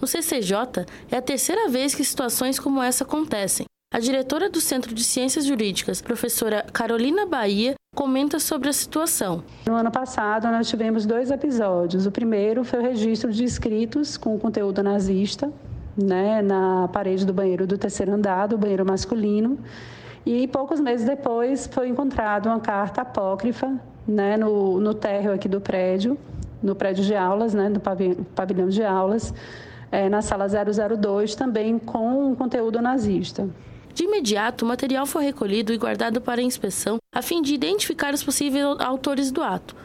No 0.00 0.06
CCJ, 0.06 0.86
é 1.10 1.16
a 1.16 1.22
terceira 1.22 1.68
vez 1.68 1.96
que 1.96 2.04
situações 2.04 2.60
como 2.60 2.80
essa 2.80 3.02
acontecem. 3.02 3.66
A 3.92 3.98
diretora 3.98 4.48
do 4.48 4.60
Centro 4.60 4.94
de 4.94 5.02
Ciências 5.02 5.44
Jurídicas, 5.44 6.00
professora 6.00 6.64
Carolina 6.72 7.26
Bahia, 7.26 7.74
comenta 7.94 8.38
sobre 8.38 8.68
a 8.68 8.72
situação. 8.72 9.42
No 9.66 9.74
ano 9.74 9.90
passado, 9.90 10.46
nós 10.48 10.68
tivemos 10.68 11.06
dois 11.06 11.32
episódios. 11.32 12.06
O 12.06 12.12
primeiro 12.12 12.64
foi 12.64 12.78
o 12.78 12.82
registro 12.82 13.32
de 13.32 13.42
escritos 13.42 14.16
com 14.16 14.38
conteúdo 14.38 14.82
nazista, 14.82 15.52
né, 15.96 16.42
na 16.42 16.88
parede 16.88 17.24
do 17.24 17.32
banheiro 17.32 17.66
do 17.66 17.78
terceiro 17.78 18.12
andar, 18.12 18.46
do 18.46 18.58
banheiro 18.58 18.84
masculino. 18.84 19.58
E 20.26 20.48
poucos 20.48 20.80
meses 20.80 21.06
depois 21.06 21.66
foi 21.66 21.88
encontrada 21.88 22.48
uma 22.48 22.60
carta 22.60 23.02
apócrifa 23.02 23.78
né, 24.06 24.36
no, 24.36 24.80
no 24.80 24.94
térreo 24.94 25.32
aqui 25.32 25.48
do 25.48 25.60
prédio, 25.60 26.18
no 26.62 26.74
prédio 26.74 27.04
de 27.04 27.14
aulas, 27.14 27.52
né, 27.52 27.68
no 27.68 27.80
pavilhão 28.34 28.68
de 28.68 28.82
aulas, 28.82 29.34
é, 29.92 30.08
na 30.08 30.22
sala 30.22 30.46
002, 30.48 31.34
também 31.34 31.78
com 31.78 32.34
conteúdo 32.34 32.80
nazista. 32.80 33.48
De 33.92 34.04
imediato, 34.04 34.64
o 34.64 34.68
material 34.68 35.06
foi 35.06 35.24
recolhido 35.24 35.72
e 35.72 35.78
guardado 35.78 36.20
para 36.20 36.42
inspeção, 36.42 36.96
a 37.14 37.22
fim 37.22 37.40
de 37.40 37.54
identificar 37.54 38.12
os 38.12 38.24
possíveis 38.24 38.64
autores 38.80 39.30
do 39.30 39.40
ato. 39.42 39.76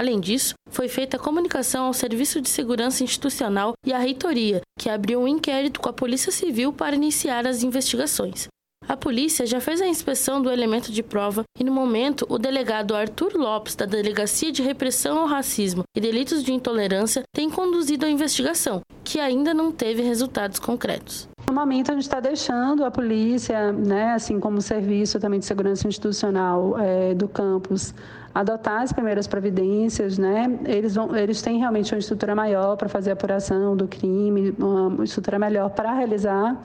Além 0.00 0.18
disso, 0.18 0.54
foi 0.70 0.88
feita 0.88 1.18
a 1.18 1.20
comunicação 1.20 1.84
ao 1.84 1.92
Serviço 1.92 2.40
de 2.40 2.48
Segurança 2.48 3.04
Institucional 3.04 3.74
e 3.84 3.92
à 3.92 3.98
Reitoria, 3.98 4.62
que 4.78 4.88
abriu 4.88 5.20
um 5.20 5.28
inquérito 5.28 5.78
com 5.78 5.90
a 5.90 5.92
Polícia 5.92 6.32
Civil 6.32 6.72
para 6.72 6.96
iniciar 6.96 7.46
as 7.46 7.62
investigações. 7.62 8.48
A 8.88 8.96
polícia 8.96 9.46
já 9.46 9.60
fez 9.60 9.80
a 9.80 9.86
inspeção 9.86 10.42
do 10.42 10.50
elemento 10.50 10.90
de 10.90 11.02
prova 11.02 11.44
e, 11.58 11.62
no 11.62 11.70
momento, 11.70 12.26
o 12.28 12.38
delegado 12.38 12.94
Arthur 12.94 13.36
Lopes, 13.36 13.76
da 13.76 13.84
Delegacia 13.84 14.50
de 14.50 14.62
Repressão 14.62 15.18
ao 15.18 15.26
Racismo 15.26 15.84
e 15.94 16.00
Delitos 16.00 16.42
de 16.42 16.52
Intolerância, 16.52 17.22
tem 17.32 17.48
conduzido 17.48 18.04
a 18.04 18.10
investigação, 18.10 18.80
que 19.04 19.20
ainda 19.20 19.54
não 19.54 19.70
teve 19.70 20.02
resultados 20.02 20.58
concretos. 20.58 21.28
No 21.46 21.54
momento, 21.54 21.90
a 21.90 21.94
gente 21.94 22.02
está 22.02 22.20
deixando 22.20 22.84
a 22.84 22.90
polícia, 22.90 23.72
né, 23.72 24.12
assim 24.12 24.40
como 24.40 24.58
o 24.58 24.62
Serviço 24.62 25.20
também 25.20 25.38
de 25.38 25.46
Segurança 25.46 25.86
Institucional 25.86 26.76
é, 26.78 27.14
do 27.14 27.28
campus, 27.28 27.94
adotar 28.34 28.82
as 28.82 28.92
primeiras 28.92 29.26
providências, 29.26 30.18
né? 30.18 30.58
Eles, 30.64 30.94
vão, 30.94 31.14
eles 31.16 31.42
têm 31.42 31.58
realmente 31.58 31.92
uma 31.92 31.98
estrutura 31.98 32.34
maior 32.34 32.76
para 32.76 32.88
fazer 32.88 33.10
a 33.10 33.12
apuração 33.12 33.76
do 33.76 33.86
crime, 33.88 34.54
uma 34.58 35.04
estrutura 35.04 35.38
melhor 35.38 35.70
para 35.70 35.92
realizar 35.92 36.60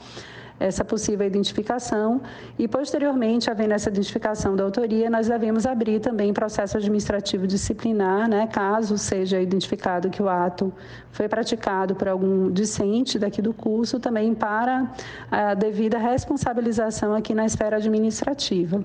essa 0.59 0.83
possível 0.83 1.25
identificação 1.25 2.21
e, 2.57 2.67
posteriormente, 2.67 3.49
havendo 3.49 3.73
essa 3.73 3.89
identificação 3.89 4.55
da 4.55 4.63
autoria, 4.63 5.09
nós 5.09 5.27
devemos 5.27 5.65
abrir 5.65 5.99
também 5.99 6.33
processo 6.33 6.77
administrativo 6.77 7.45
disciplinar, 7.45 8.29
né, 8.29 8.47
caso 8.47 8.97
seja 8.97 9.41
identificado 9.41 10.09
que 10.09 10.21
o 10.21 10.29
ato 10.29 10.73
foi 11.11 11.27
praticado 11.27 11.95
por 11.95 12.07
algum 12.07 12.51
discente 12.51 13.19
daqui 13.19 13.41
do 13.41 13.53
curso, 13.53 13.99
também 13.99 14.33
para 14.33 14.91
a 15.31 15.53
devida 15.53 15.97
responsabilização 15.97 17.13
aqui 17.13 17.33
na 17.33 17.45
esfera 17.45 17.77
administrativa. 17.77 18.83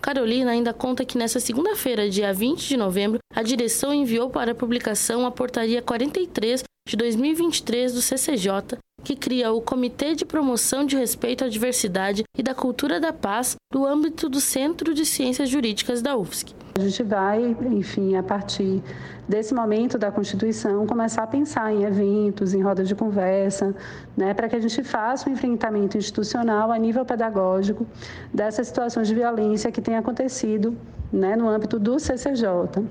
Carolina 0.00 0.50
ainda 0.50 0.74
conta 0.74 1.04
que 1.04 1.16
nessa 1.16 1.38
segunda-feira, 1.38 2.10
dia 2.10 2.34
20 2.34 2.68
de 2.68 2.76
novembro, 2.76 3.18
a 3.34 3.42
direção 3.42 3.94
enviou 3.94 4.28
para 4.28 4.54
publicação 4.54 5.24
a 5.24 5.30
Portaria 5.30 5.80
43 5.80 6.64
de 6.88 6.96
2023 6.96 7.94
do 7.94 8.02
CCJ, 8.02 8.78
que 9.02 9.16
cria 9.16 9.52
o 9.52 9.60
Comitê 9.60 10.14
de 10.14 10.24
Promoção 10.24 10.84
de 10.84 10.96
Respeito 10.96 11.44
à 11.44 11.48
Diversidade 11.48 12.24
e 12.36 12.42
da 12.42 12.54
Cultura 12.54 13.00
da 13.00 13.12
Paz 13.12 13.56
do 13.70 13.84
âmbito 13.84 14.28
do 14.28 14.40
Centro 14.40 14.94
de 14.94 15.04
Ciências 15.04 15.48
Jurídicas 15.48 16.00
da 16.00 16.16
UFSC. 16.16 16.54
A 16.78 16.80
gente 16.80 17.02
vai, 17.02 17.56
enfim, 17.70 18.16
a 18.16 18.22
partir 18.22 18.82
desse 19.28 19.52
momento 19.52 19.98
da 19.98 20.10
Constituição, 20.10 20.86
começar 20.86 21.22
a 21.22 21.26
pensar 21.26 21.72
em 21.72 21.84
eventos, 21.84 22.54
em 22.54 22.62
rodas 22.62 22.88
de 22.88 22.94
conversa, 22.94 23.74
né, 24.16 24.32
para 24.32 24.48
que 24.48 24.56
a 24.56 24.60
gente 24.60 24.82
faça 24.82 25.28
um 25.28 25.32
enfrentamento 25.32 25.98
institucional 25.98 26.72
a 26.72 26.78
nível 26.78 27.04
pedagógico 27.04 27.86
dessas 28.32 28.68
situações 28.68 29.06
de 29.08 29.14
violência 29.14 29.70
que 29.70 29.82
têm 29.82 29.96
acontecido 29.96 30.76
né, 31.12 31.36
no 31.36 31.48
âmbito 31.48 31.78
do 31.78 31.98
CCJ. 31.98 32.84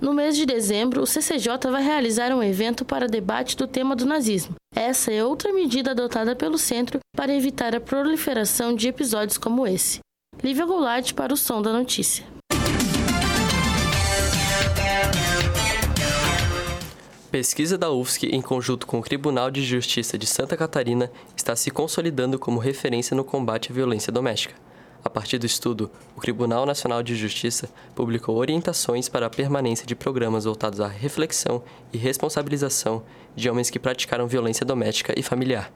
No 0.00 0.12
mês 0.12 0.36
de 0.36 0.44
dezembro, 0.44 1.02
o 1.02 1.06
CCJ 1.06 1.70
vai 1.70 1.82
realizar 1.82 2.30
um 2.32 2.42
evento 2.42 2.84
para 2.84 3.08
debate 3.08 3.56
do 3.56 3.66
tema 3.66 3.96
do 3.96 4.04
nazismo. 4.04 4.54
Essa 4.74 5.12
é 5.12 5.24
outra 5.24 5.52
medida 5.52 5.92
adotada 5.92 6.36
pelo 6.36 6.58
centro 6.58 6.98
para 7.16 7.34
evitar 7.34 7.74
a 7.74 7.80
proliferação 7.80 8.74
de 8.74 8.88
episódios 8.88 9.38
como 9.38 9.66
esse. 9.66 10.00
Lívia 10.42 10.66
Goulart 10.66 11.14
para 11.14 11.32
o 11.32 11.36
Som 11.36 11.62
da 11.62 11.72
Notícia. 11.72 12.24
Pesquisa 17.30 17.76
da 17.76 17.90
UFSC, 17.90 18.26
em 18.26 18.40
conjunto 18.40 18.86
com 18.86 19.00
o 19.00 19.02
Tribunal 19.02 19.50
de 19.50 19.62
Justiça 19.64 20.16
de 20.16 20.26
Santa 20.26 20.56
Catarina, 20.56 21.10
está 21.36 21.56
se 21.56 21.70
consolidando 21.70 22.38
como 22.38 22.60
referência 22.60 23.16
no 23.16 23.24
combate 23.24 23.72
à 23.72 23.74
violência 23.74 24.12
doméstica. 24.12 24.54
A 25.04 25.10
partir 25.10 25.36
do 25.36 25.44
estudo, 25.44 25.90
o 26.16 26.20
Tribunal 26.22 26.64
Nacional 26.64 27.02
de 27.02 27.14
Justiça 27.14 27.68
publicou 27.94 28.36
orientações 28.36 29.06
para 29.06 29.26
a 29.26 29.30
permanência 29.30 29.86
de 29.86 29.94
programas 29.94 30.46
voltados 30.46 30.80
à 30.80 30.88
reflexão 30.88 31.62
e 31.92 31.98
responsabilização 31.98 33.02
de 33.36 33.50
homens 33.50 33.68
que 33.68 33.78
praticaram 33.78 34.26
violência 34.26 34.64
doméstica 34.64 35.12
e 35.14 35.22
familiar. 35.22 35.70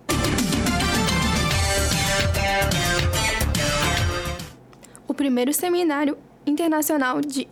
O 5.06 5.12
primeiro 5.12 5.52
seminário 5.52 6.16
internacional 6.46 7.20
de 7.20 7.46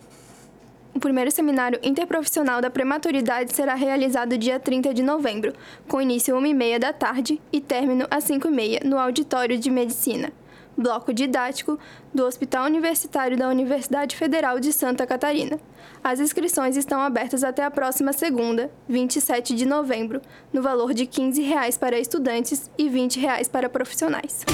o 0.95 0.99
primeiro 0.99 1.29
seminário 1.29 1.79
interprofissional 1.83 2.59
da 2.59 2.71
prematuridade 2.71 3.53
será 3.53 3.75
realizado 3.75 4.35
dia 4.35 4.59
30 4.59 4.95
de 4.95 5.03
novembro, 5.03 5.53
com 5.87 6.01
início 6.01 6.35
às 6.35 6.41
1h30 6.41 6.79
da 6.79 6.91
tarde 6.91 7.39
e 7.53 7.61
término 7.61 8.07
às 8.09 8.23
5h30 8.23 8.83
no 8.83 8.97
Auditório 8.97 9.59
de 9.59 9.69
Medicina 9.69 10.33
bloco 10.77 11.13
didático 11.13 11.79
do 12.13 12.23
Hospital 12.23 12.65
Universitário 12.65 13.37
da 13.37 13.49
Universidade 13.49 14.15
Federal 14.15 14.59
de 14.59 14.71
Santa 14.71 15.07
Catarina. 15.07 15.59
As 16.03 16.19
inscrições 16.19 16.77
estão 16.77 17.01
abertas 17.01 17.43
até 17.43 17.63
a 17.63 17.71
próxima 17.71 18.13
segunda, 18.13 18.69
27 18.87 19.55
de 19.55 19.65
novembro, 19.65 20.21
no 20.53 20.61
valor 20.61 20.93
de 20.93 21.05
15 21.05 21.41
reais 21.41 21.77
para 21.77 21.99
estudantes 21.99 22.69
e 22.77 22.87
20 22.87 23.19
reais 23.19 23.47
para 23.47 23.67
profissionais. 23.67 24.45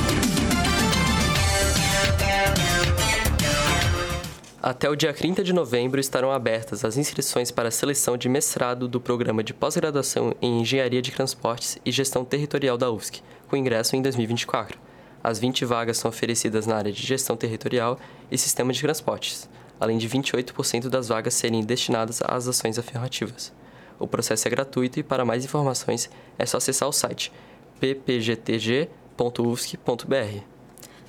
Até 4.64 4.90
o 4.90 4.96
dia 4.96 5.14
30 5.14 5.44
de 5.44 5.52
novembro 5.52 6.00
estarão 6.00 6.32
abertas 6.32 6.86
as 6.86 6.96
inscrições 6.96 7.52
para 7.52 7.68
a 7.68 7.72
seleção 7.72 8.16
de 8.16 8.30
mestrado 8.30 8.88
do 8.88 9.02
programa 9.02 9.44
de 9.44 9.54
pós-graduação 9.54 10.34
em 10.42 10.62
Engenharia 10.62 11.02
de 11.02 11.12
Transportes 11.12 11.78
e 11.86 11.92
Gestão 11.92 12.24
Territorial 12.24 12.78
da 12.78 12.90
UFSC, 12.90 13.22
com 13.50 13.58
ingresso 13.58 13.98
em 13.98 14.02
2024. 14.02 14.93
As 15.24 15.40
20 15.40 15.64
vagas 15.64 15.98
são 15.98 16.10
oferecidas 16.10 16.68
na 16.68 16.76
área 16.76 16.92
de 16.92 17.02
gestão 17.02 17.38
territorial 17.38 17.98
e 18.30 18.38
sistema 18.38 18.74
de 18.74 18.82
transportes, 18.82 19.50
além 19.80 19.98
de 19.98 20.10
28% 20.10 20.90
das 20.90 21.08
vagas 21.08 21.34
serem 21.34 21.64
destinadas 21.64 22.22
às 22.22 22.48
ações 22.48 22.78
afirmativas. 22.78 23.54
O 23.98 24.08
processo 24.08 24.48
é 24.48 24.52
gratuito 24.52 25.00
e 25.00 25.04
para 25.04 25.24
mais 25.24 25.46
informações 25.46 26.10
é 26.38 26.46
só 26.46 26.58
acessar 26.58 26.90
o 26.90 26.92
site 26.92 27.32
ppgtg.ufsc.br. 27.80 28.88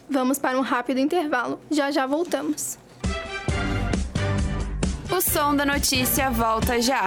Vamos 0.08 0.38
para 0.38 0.58
um 0.58 0.62
rápido 0.62 1.00
intervalo. 1.00 1.58
Já 1.70 1.90
já 1.90 2.06
voltamos. 2.06 2.78
O 5.10 5.20
som 5.20 5.56
da 5.56 5.64
notícia 5.64 6.30
volta 6.30 6.80
já. 6.80 7.04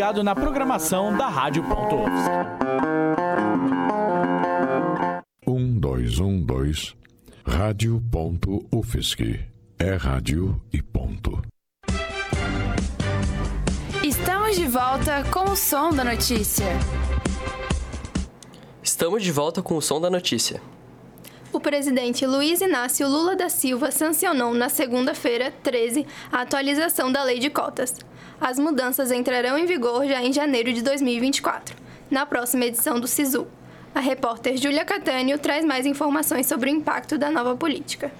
ligado 0.06 0.24
na 0.24 0.36
programação 0.36 1.18
da 1.18 1.28
Rádio 1.28 1.63
Ponto 1.63 1.96
Um, 5.48 5.80
dois, 5.80 6.20
um, 6.20 6.39
dois. 6.39 6.96
Rádio 7.44 8.00
Ponto 8.12 8.68
UFSC. 8.72 9.44
É 9.80 9.96
rádio 9.96 10.62
e 10.72 10.80
ponto. 10.80 11.41
Estamos 14.04 14.56
de 14.56 14.68
volta 14.68 15.24
com 15.32 15.52
o 15.52 15.56
som 15.56 15.89
da 15.89 16.04
notícia. 16.04 16.68
Estamos 18.84 19.24
de 19.24 19.32
volta 19.32 19.63
com 19.63 19.76
o 19.76 19.82
som 19.82 20.00
da 20.00 20.12
notícia. 20.12 20.62
O 21.52 21.60
presidente 21.60 22.28
Luiz 22.28 22.62
Inácio 22.62 23.08
Lula 23.08 23.36
da 23.36 23.50
Silva 23.50 23.89
sancionou 23.89 24.54
na 24.54 24.70
segunda-feira, 24.70 25.52
13, 25.63 26.06
a 26.32 26.41
atualização 26.41 27.12
da 27.12 27.24
lei 27.24 27.39
de 27.39 27.50
cotas. 27.50 27.96
As 28.39 28.60
mudanças 28.60 29.12
entrarão 29.12 29.58
em 29.58 29.65
vigor 29.65 30.06
já 30.06 30.21
em 30.21 30.34
janeiro 30.34 30.74
de 30.74 30.82
2024, 30.82 31.76
na 32.12 32.26
próxima 32.26 32.65
edição 32.65 33.00
do 33.00 33.08
SISU. 33.08 33.48
A 33.93 34.02
repórter 34.02 34.58
Júlia 34.58 34.84
Catânio 34.84 35.39
traz 35.39 35.63
mais 35.63 35.86
informações 35.86 36.45
sobre 36.45 36.69
o 36.69 36.74
impacto 36.74 37.17
da 37.17 37.32
nova 37.32 37.56
política. 37.56 38.12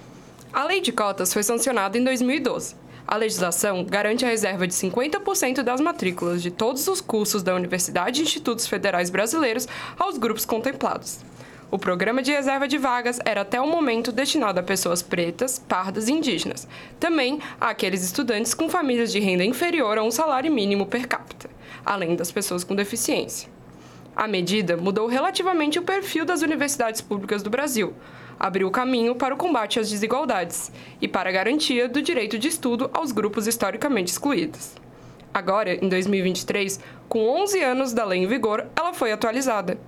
A 0.52 0.64
lei 0.64 0.80
de 0.80 0.90
cotas 0.90 1.34
foi 1.34 1.42
sancionada 1.42 1.98
em 1.98 2.04
2012. 2.04 2.74
A 3.06 3.16
legislação 3.16 3.84
garante 3.84 4.24
a 4.24 4.28
reserva 4.28 4.66
de 4.66 4.72
50% 4.72 5.62
das 5.62 5.80
matrículas 5.80 6.42
de 6.42 6.50
todos 6.50 6.88
os 6.88 7.00
cursos 7.00 7.42
da 7.42 7.54
Universidade 7.54 8.20
e 8.20 8.24
Institutos 8.24 8.66
Federais 8.66 9.10
Brasileiros 9.10 9.68
aos 9.98 10.16
grupos 10.16 10.46
contemplados. 10.46 11.20
O 11.68 11.78
programa 11.78 12.22
de 12.22 12.30
reserva 12.30 12.68
de 12.68 12.78
vagas 12.78 13.18
era 13.24 13.40
até 13.40 13.60
o 13.60 13.66
momento 13.66 14.12
destinado 14.12 14.60
a 14.60 14.62
pessoas 14.62 15.02
pretas, 15.02 15.58
pardas 15.58 16.06
e 16.08 16.12
indígenas, 16.12 16.68
também 17.00 17.40
àqueles 17.60 18.04
estudantes 18.04 18.54
com 18.54 18.68
famílias 18.68 19.10
de 19.10 19.18
renda 19.18 19.44
inferior 19.44 19.98
a 19.98 20.02
um 20.02 20.10
salário 20.10 20.52
mínimo 20.52 20.86
per 20.86 21.08
capita, 21.08 21.50
além 21.84 22.14
das 22.14 22.30
pessoas 22.30 22.62
com 22.62 22.76
deficiência. 22.76 23.50
A 24.14 24.28
medida 24.28 24.76
mudou 24.76 25.08
relativamente 25.08 25.78
o 25.78 25.82
perfil 25.82 26.24
das 26.24 26.40
universidades 26.40 27.00
públicas 27.00 27.42
do 27.42 27.50
Brasil, 27.50 27.92
abriu 28.38 28.70
caminho 28.70 29.16
para 29.16 29.34
o 29.34 29.36
combate 29.36 29.80
às 29.80 29.90
desigualdades 29.90 30.70
e 31.00 31.08
para 31.08 31.30
a 31.30 31.32
garantia 31.32 31.88
do 31.88 32.00
direito 32.00 32.38
de 32.38 32.46
estudo 32.46 32.88
aos 32.94 33.10
grupos 33.10 33.48
historicamente 33.48 34.12
excluídos. 34.12 34.74
Agora, 35.34 35.74
em 35.74 35.88
2023, 35.88 36.80
com 37.08 37.28
11 37.42 37.60
anos 37.60 37.92
da 37.92 38.04
lei 38.04 38.20
em 38.20 38.26
vigor, 38.26 38.66
ela 38.74 38.94
foi 38.94 39.10
atualizada. 39.10 39.78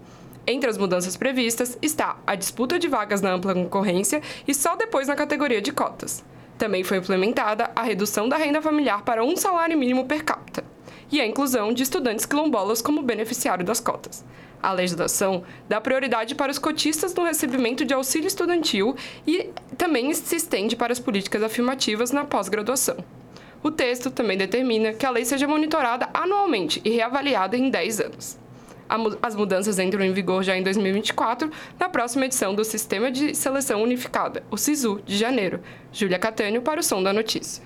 Entre 0.51 0.71
as 0.71 0.79
mudanças 0.79 1.15
previstas 1.15 1.77
está 1.83 2.17
a 2.27 2.35
disputa 2.35 2.79
de 2.79 2.89
vagas 2.89 3.21
na 3.21 3.33
ampla 3.33 3.53
concorrência 3.53 4.23
e 4.47 4.55
só 4.55 4.77
depois 4.77 5.07
na 5.07 5.15
categoria 5.15 5.61
de 5.61 5.71
cotas. 5.71 6.25
Também 6.57 6.83
foi 6.83 6.97
implementada 6.97 7.71
a 7.77 7.83
redução 7.83 8.27
da 8.27 8.39
renda 8.39 8.63
familiar 8.63 9.03
para 9.03 9.23
um 9.23 9.37
salário 9.37 9.77
mínimo 9.77 10.07
per 10.07 10.25
capita 10.25 10.65
e 11.13 11.21
a 11.21 11.27
inclusão 11.27 11.71
de 11.71 11.83
estudantes 11.83 12.25
quilombolas 12.25 12.81
como 12.81 13.03
beneficiário 13.03 13.63
das 13.63 13.79
cotas. 13.79 14.25
A 14.63 14.73
legislação 14.73 15.45
dá 15.69 15.83
prioridade 15.83 16.35
para 16.35 16.51
os 16.51 16.59
cotistas 16.59 17.15
no 17.15 17.25
recebimento 17.25 17.85
de 17.85 17.93
auxílio 17.93 18.27
estudantil 18.27 18.97
e 19.27 19.51
também 19.77 20.15
se 20.15 20.35
estende 20.35 20.75
para 20.75 20.95
as 20.95 20.99
políticas 20.99 21.43
afirmativas 21.43 22.11
na 22.11 22.25
pós-graduação. 22.25 22.97
O 23.63 23.71
texto 23.71 24.11
também 24.11 24.39
determina 24.39 24.95
que 24.95 25.05
a 25.05 25.11
lei 25.11 25.27
seja 25.27 25.47
monitorada 25.47 26.09
anualmente 26.15 26.81
e 26.87 26.89
reavaliada 26.89 27.55
em 27.55 27.69
10 27.69 28.01
anos. 28.01 28.48
As 29.22 29.35
mudanças 29.35 29.79
entram 29.79 30.05
em 30.05 30.12
vigor 30.12 30.42
já 30.42 30.57
em 30.57 30.62
2024, 30.62 31.51
na 31.79 31.88
próxima 31.88 32.24
edição 32.24 32.55
do 32.55 32.64
Sistema 32.64 33.11
de 33.11 33.35
Seleção 33.35 33.83
Unificada, 33.83 34.42
o 34.51 34.57
SISU, 34.57 35.01
de 35.05 35.16
janeiro. 35.16 35.61
Júlia 35.92 36.18
Catânio 36.18 36.62
para 36.62 36.81
o 36.81 36.83
Som 36.83 37.03
da 37.03 37.12
Notícia. 37.12 37.62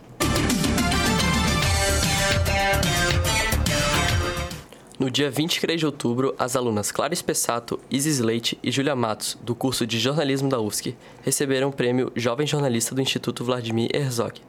No 5.03 5.11
dia 5.11 5.29
23 5.29 5.81
de 5.81 5.85
outubro, 5.85 6.33
as 6.39 6.55
alunas 6.55 6.93
Clara 6.93 7.13
Espessato, 7.13 7.81
Isis 7.91 8.21
Leite 8.21 8.57
e 8.63 8.71
Julia 8.71 8.95
Matos, 8.95 9.37
do 9.43 9.53
curso 9.53 9.85
de 9.85 9.99
jornalismo 9.99 10.49
da 10.49 10.61
UFSC, 10.61 10.95
receberam 11.25 11.71
o 11.71 11.73
prêmio 11.73 12.13
Jovem 12.15 12.47
Jornalista 12.47 12.95
do 12.95 13.01
Instituto 13.01 13.45
Vladimir 13.45 13.91
Herzog. 13.93 14.41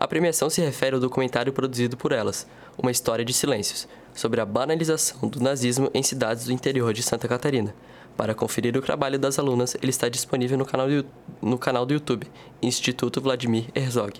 A 0.00 0.08
premiação 0.08 0.48
se 0.48 0.62
refere 0.62 0.94
ao 0.94 1.00
documentário 1.00 1.52
produzido 1.52 1.94
por 1.94 2.10
elas, 2.10 2.46
Uma 2.78 2.90
História 2.90 3.22
de 3.22 3.34
Silêncios, 3.34 3.86
sobre 4.14 4.40
a 4.40 4.46
banalização 4.46 5.28
do 5.28 5.42
nazismo 5.42 5.90
em 5.92 6.02
cidades 6.02 6.46
do 6.46 6.52
interior 6.52 6.94
de 6.94 7.02
Santa 7.02 7.28
Catarina. 7.28 7.74
Para 8.16 8.34
conferir 8.34 8.74
o 8.78 8.80
trabalho 8.80 9.18
das 9.18 9.38
alunas, 9.38 9.74
ele 9.74 9.90
está 9.90 10.08
disponível 10.08 10.56
no 10.56 10.64
canal 10.64 10.88
do, 10.88 11.04
no 11.42 11.58
canal 11.58 11.84
do 11.84 11.92
YouTube 11.92 12.26
Instituto 12.62 13.20
Vladimir 13.20 13.66
Herzog. 13.74 14.18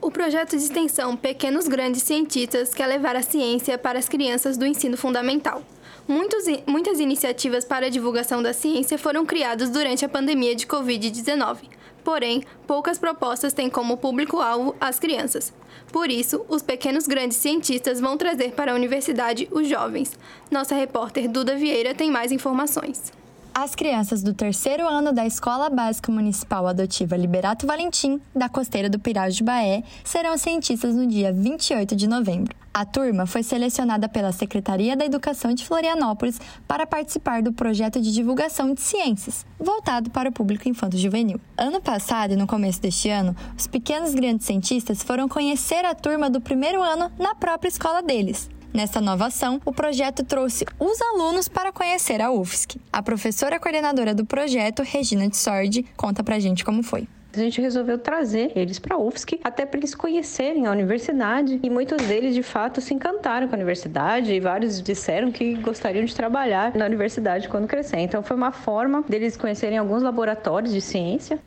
O 0.00 0.12
projeto 0.12 0.50
de 0.50 0.62
extensão 0.62 1.16
Pequenos 1.16 1.66
Grandes 1.66 2.04
Cientistas 2.04 2.72
quer 2.72 2.86
levar 2.86 3.16
a 3.16 3.22
ciência 3.22 3.76
para 3.76 3.98
as 3.98 4.08
crianças 4.08 4.56
do 4.56 4.64
ensino 4.64 4.96
fundamental. 4.96 5.60
Muitos, 6.06 6.44
muitas 6.66 6.98
iniciativas 6.98 7.64
para 7.64 7.86
a 7.86 7.90
divulgação 7.90 8.42
da 8.42 8.52
ciência 8.52 8.98
foram 8.98 9.24
criadas 9.24 9.70
durante 9.70 10.04
a 10.04 10.08
pandemia 10.08 10.54
de 10.54 10.66
Covid-19. 10.66 11.58
Porém, 12.02 12.42
poucas 12.66 12.98
propostas 12.98 13.52
têm 13.52 13.70
como 13.70 13.96
público-alvo 13.96 14.74
as 14.80 14.98
crianças. 14.98 15.52
Por 15.92 16.10
isso, 16.10 16.44
os 16.48 16.62
pequenos 16.62 17.06
grandes 17.06 17.36
cientistas 17.36 18.00
vão 18.00 18.16
trazer 18.16 18.52
para 18.52 18.72
a 18.72 18.74
universidade 18.74 19.48
os 19.52 19.68
jovens. 19.68 20.18
Nossa 20.50 20.74
repórter 20.74 21.30
Duda 21.30 21.54
Vieira 21.54 21.94
tem 21.94 22.10
mais 22.10 22.32
informações. 22.32 23.12
As 23.54 23.74
crianças 23.74 24.22
do 24.22 24.32
terceiro 24.32 24.88
ano 24.88 25.12
da 25.12 25.26
Escola 25.26 25.68
Básica 25.68 26.10
Municipal 26.10 26.66
Adotiva 26.66 27.16
Liberato 27.16 27.66
Valentim, 27.66 28.20
da 28.34 28.48
costeira 28.48 28.88
do 28.88 28.98
Pirau 28.98 29.28
de 29.28 29.44
Baé, 29.44 29.84
serão 30.02 30.38
cientistas 30.38 30.94
no 30.94 31.06
dia 31.06 31.32
28 31.32 31.94
de 31.94 32.08
novembro. 32.08 32.61
A 32.74 32.86
turma 32.86 33.26
foi 33.26 33.42
selecionada 33.42 34.08
pela 34.08 34.32
Secretaria 34.32 34.96
da 34.96 35.04
Educação 35.04 35.52
de 35.52 35.62
Florianópolis 35.62 36.40
para 36.66 36.86
participar 36.86 37.42
do 37.42 37.52
projeto 37.52 38.00
de 38.00 38.10
divulgação 38.10 38.72
de 38.72 38.80
ciências, 38.80 39.44
voltado 39.58 40.08
para 40.08 40.30
o 40.30 40.32
público 40.32 40.66
infanto-juvenil. 40.66 41.38
Ano 41.54 41.82
passado 41.82 42.32
e 42.32 42.36
no 42.36 42.46
começo 42.46 42.80
deste 42.80 43.10
ano, 43.10 43.36
os 43.58 43.66
pequenos 43.66 44.14
grandes 44.14 44.46
cientistas 44.46 45.02
foram 45.02 45.28
conhecer 45.28 45.84
a 45.84 45.94
turma 45.94 46.30
do 46.30 46.40
primeiro 46.40 46.82
ano 46.82 47.12
na 47.18 47.34
própria 47.34 47.68
escola 47.68 48.02
deles. 48.02 48.48
Nesta 48.72 49.02
nova 49.02 49.26
ação, 49.26 49.60
o 49.66 49.72
projeto 49.72 50.24
trouxe 50.24 50.64
os 50.80 50.98
alunos 51.02 51.48
para 51.48 51.72
conhecer 51.72 52.22
a 52.22 52.30
UFSC. 52.30 52.80
A 52.90 53.02
professora 53.02 53.60
coordenadora 53.60 54.14
do 54.14 54.24
projeto, 54.24 54.82
Regina 54.82 55.28
de 55.28 55.36
Sordi, 55.36 55.84
conta 55.94 56.24
pra 56.24 56.40
gente 56.40 56.64
como 56.64 56.82
foi. 56.82 57.06
A 57.34 57.38
gente 57.38 57.62
resolveu 57.62 57.98
trazer 57.98 58.52
eles 58.54 58.78
para 58.78 58.96
a 58.96 58.98
UFSC, 58.98 59.40
até 59.42 59.64
para 59.64 59.78
eles 59.78 59.94
conhecerem 59.94 60.66
a 60.66 60.70
universidade. 60.70 61.58
E 61.62 61.70
muitos 61.70 62.06
deles, 62.06 62.34
de 62.34 62.42
fato, 62.42 62.80
se 62.80 62.92
encantaram 62.92 63.48
com 63.48 63.54
a 63.54 63.56
universidade 63.56 64.32
e 64.32 64.38
vários 64.38 64.82
disseram 64.82 65.32
que 65.32 65.54
gostariam 65.54 66.04
de 66.04 66.14
trabalhar 66.14 66.76
na 66.76 66.84
universidade 66.84 67.48
quando 67.48 67.66
crescer. 67.66 68.00
Então, 68.00 68.22
foi 68.22 68.36
uma 68.36 68.52
forma 68.52 69.02
deles 69.08 69.36
conhecerem 69.36 69.78
alguns 69.78 70.02
laboratórios 70.02 70.74
de 70.74 70.80
ciência. 70.82 71.38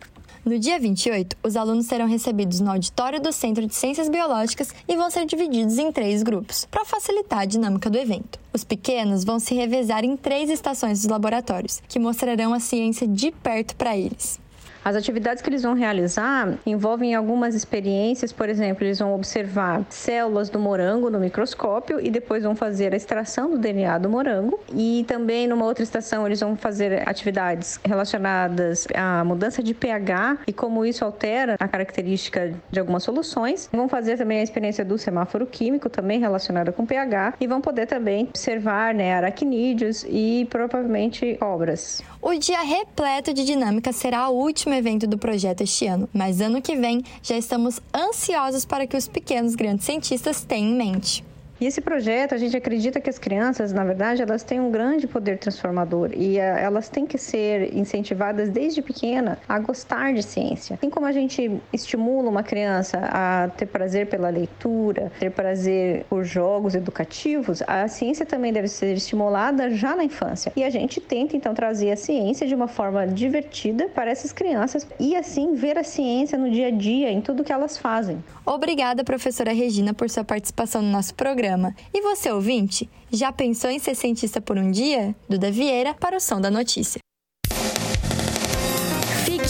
No 0.43 0.59
dia 0.59 0.79
28, 0.79 1.37
os 1.43 1.55
alunos 1.55 1.87
serão 1.87 2.07
recebidos 2.07 2.59
no 2.59 2.71
auditório 2.71 3.19
do 3.19 3.31
Centro 3.31 3.65
de 3.65 3.73
Ciências 3.73 4.09
Biológicas 4.09 4.73
e 4.87 4.95
vão 4.95 5.09
ser 5.09 5.25
divididos 5.25 5.79
em 5.79 5.91
três 5.91 6.21
grupos, 6.21 6.65
para 6.65 6.85
facilitar 6.85 7.39
a 7.39 7.45
dinâmica 7.45 7.89
do 7.89 7.97
evento. 7.97 8.39
Os 8.53 8.63
pequenos 8.63 9.23
vão 9.23 9.39
se 9.39 9.55
revezar 9.55 10.05
em 10.05 10.15
três 10.15 10.51
estações 10.51 11.01
dos 11.01 11.09
laboratórios, 11.09 11.81
que 11.87 11.97
mostrarão 11.97 12.53
a 12.53 12.59
ciência 12.59 13.07
de 13.07 13.31
perto 13.31 13.75
para 13.75 13.97
eles. 13.97 14.39
As 14.85 14.95
atividades 14.95 15.41
que 15.41 15.49
eles 15.49 15.63
vão 15.63 15.73
realizar 15.73 16.59
envolvem 16.63 17.15
algumas 17.15 17.55
experiências, 17.55 18.31
por 18.31 18.47
exemplo, 18.47 18.85
eles 18.85 18.99
vão 18.99 19.15
observar 19.15 19.83
células 19.89 20.47
do 20.47 20.59
morango 20.59 21.09
no 21.09 21.19
microscópio 21.19 21.99
e 21.99 22.11
depois 22.11 22.43
vão 22.43 22.55
fazer 22.55 22.93
a 22.93 22.95
extração 22.95 23.49
do 23.49 23.57
DNA 23.57 23.97
do 23.97 24.07
morango. 24.07 24.59
E 24.71 25.03
também 25.07 25.47
numa 25.47 25.65
outra 25.65 25.83
estação 25.83 26.27
eles 26.27 26.39
vão 26.39 26.55
fazer 26.55 27.01
atividades 27.09 27.79
relacionadas 27.83 28.85
à 28.93 29.23
mudança 29.23 29.63
de 29.63 29.73
pH 29.73 30.37
e 30.45 30.53
como 30.53 30.85
isso 30.85 31.03
altera 31.03 31.55
a 31.59 31.67
característica 31.67 32.53
de 32.69 32.79
algumas 32.79 33.01
soluções. 33.01 33.67
Vão 33.73 33.89
fazer 33.89 34.19
também 34.19 34.39
a 34.39 34.43
experiência 34.43 34.85
do 34.85 34.99
semáforo 34.99 35.47
químico, 35.47 35.89
também 35.89 36.19
relacionada 36.19 36.71
com 36.71 36.85
pH, 36.85 37.33
e 37.39 37.47
vão 37.47 37.59
poder 37.59 37.87
também 37.87 38.25
observar 38.25 38.93
né, 38.93 39.15
aracnídeos 39.15 40.05
e 40.07 40.47
provavelmente 40.47 41.37
cobras. 41.39 42.03
O 42.27 42.33
dia 42.33 42.63
repleto 42.63 43.31
de 43.31 43.45
dinâmica 43.45 43.93
será 43.93 44.27
o 44.29 44.35
último 44.35 44.73
evento 44.73 45.05
do 45.05 45.15
projeto 45.15 45.61
este 45.61 45.85
ano, 45.85 46.09
mas 46.11 46.41
ano 46.41 46.59
que 46.59 46.75
vem 46.75 47.03
já 47.21 47.37
estamos 47.37 47.79
ansiosos 47.93 48.65
para 48.65 48.87
que 48.87 48.97
os 48.97 49.07
pequenos 49.07 49.53
grandes 49.53 49.85
cientistas 49.85 50.43
tenham 50.43 50.71
em 50.71 50.75
mente. 50.75 51.23
E 51.59 51.65
esse 51.65 51.79
projeto, 51.79 52.35
a 52.35 52.37
gente 52.37 52.55
acredita 52.57 52.99
que 52.99 53.09
as 53.09 53.17
crianças, 53.17 53.71
na 53.71 53.85
verdade, 53.85 54.21
elas 54.21 54.43
têm 54.43 54.59
um 54.59 54.69
grande 54.69 55.07
poder 55.07 55.37
transformador 55.37 56.09
e 56.13 56.37
eh, 56.37 56.61
elas 56.61 56.89
têm 56.89 57.05
que 57.05 57.17
ser 57.17 57.73
incentivadas 57.73 58.49
desde 58.49 58.81
pequena 58.81 59.39
a 59.47 59.57
gostar 59.57 60.13
de 60.13 60.21
ciência. 60.21 60.75
Assim 60.75 60.89
como 60.89 61.05
a 61.05 61.13
gente 61.13 61.49
estimula 61.71 62.29
uma 62.29 62.43
criança 62.43 62.97
a 63.09 63.47
ter 63.55 63.67
prazer 63.67 64.07
pela 64.07 64.29
leitura, 64.29 65.09
ter 65.17 65.31
prazer 65.31 66.05
por 66.09 66.25
jogos 66.25 66.75
educativos, 66.75 67.63
a 67.65 67.87
ciência 67.87 68.25
também 68.25 68.51
deve 68.51 68.67
ser 68.67 68.93
estimulada 68.93 69.69
já 69.69 69.95
na 69.95 70.03
infância. 70.03 70.51
E 70.57 70.63
a 70.63 70.69
gente 70.69 70.99
tenta 70.99 71.37
então 71.37 71.53
trazer 71.53 71.89
a 71.89 71.95
ciência 71.95 72.45
de 72.45 72.53
uma 72.53 72.67
forma 72.67 73.07
divertida 73.07 73.87
para 73.87 74.11
essas 74.11 74.33
crianças 74.33 74.85
e 74.99 75.15
assim 75.15 75.53
ver 75.53 75.77
a 75.77 75.85
ciência 75.85 76.37
no 76.37 76.51
dia 76.51 76.67
a 76.67 76.71
dia, 76.71 77.09
em 77.09 77.21
tudo 77.21 77.45
que 77.45 77.53
elas 77.53 77.77
fazem. 77.77 78.21
Obrigada, 78.45 79.05
professora 79.05 79.53
Regina, 79.53 79.93
por 79.93 80.09
sua 80.09 80.25
participação 80.25 80.81
no 80.81 80.91
nosso 80.91 81.15
programa 81.15 81.44
programa. 81.45 81.75
E 81.93 82.01
você, 82.01 82.31
ouvinte, 82.31 82.89
já 83.11 83.31
pensou 83.31 83.69
em 83.69 83.77
ser 83.77 83.93
cientista 83.93 84.41
por 84.41 84.57
um 84.57 84.71
dia? 84.71 85.15
Duda 85.29 85.51
Vieira 85.51 85.93
para 85.93 86.17
o 86.17 86.19
Som 86.19 86.41
da 86.41 86.49
Notícia. 86.49 86.99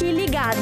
ligado. 0.03 0.60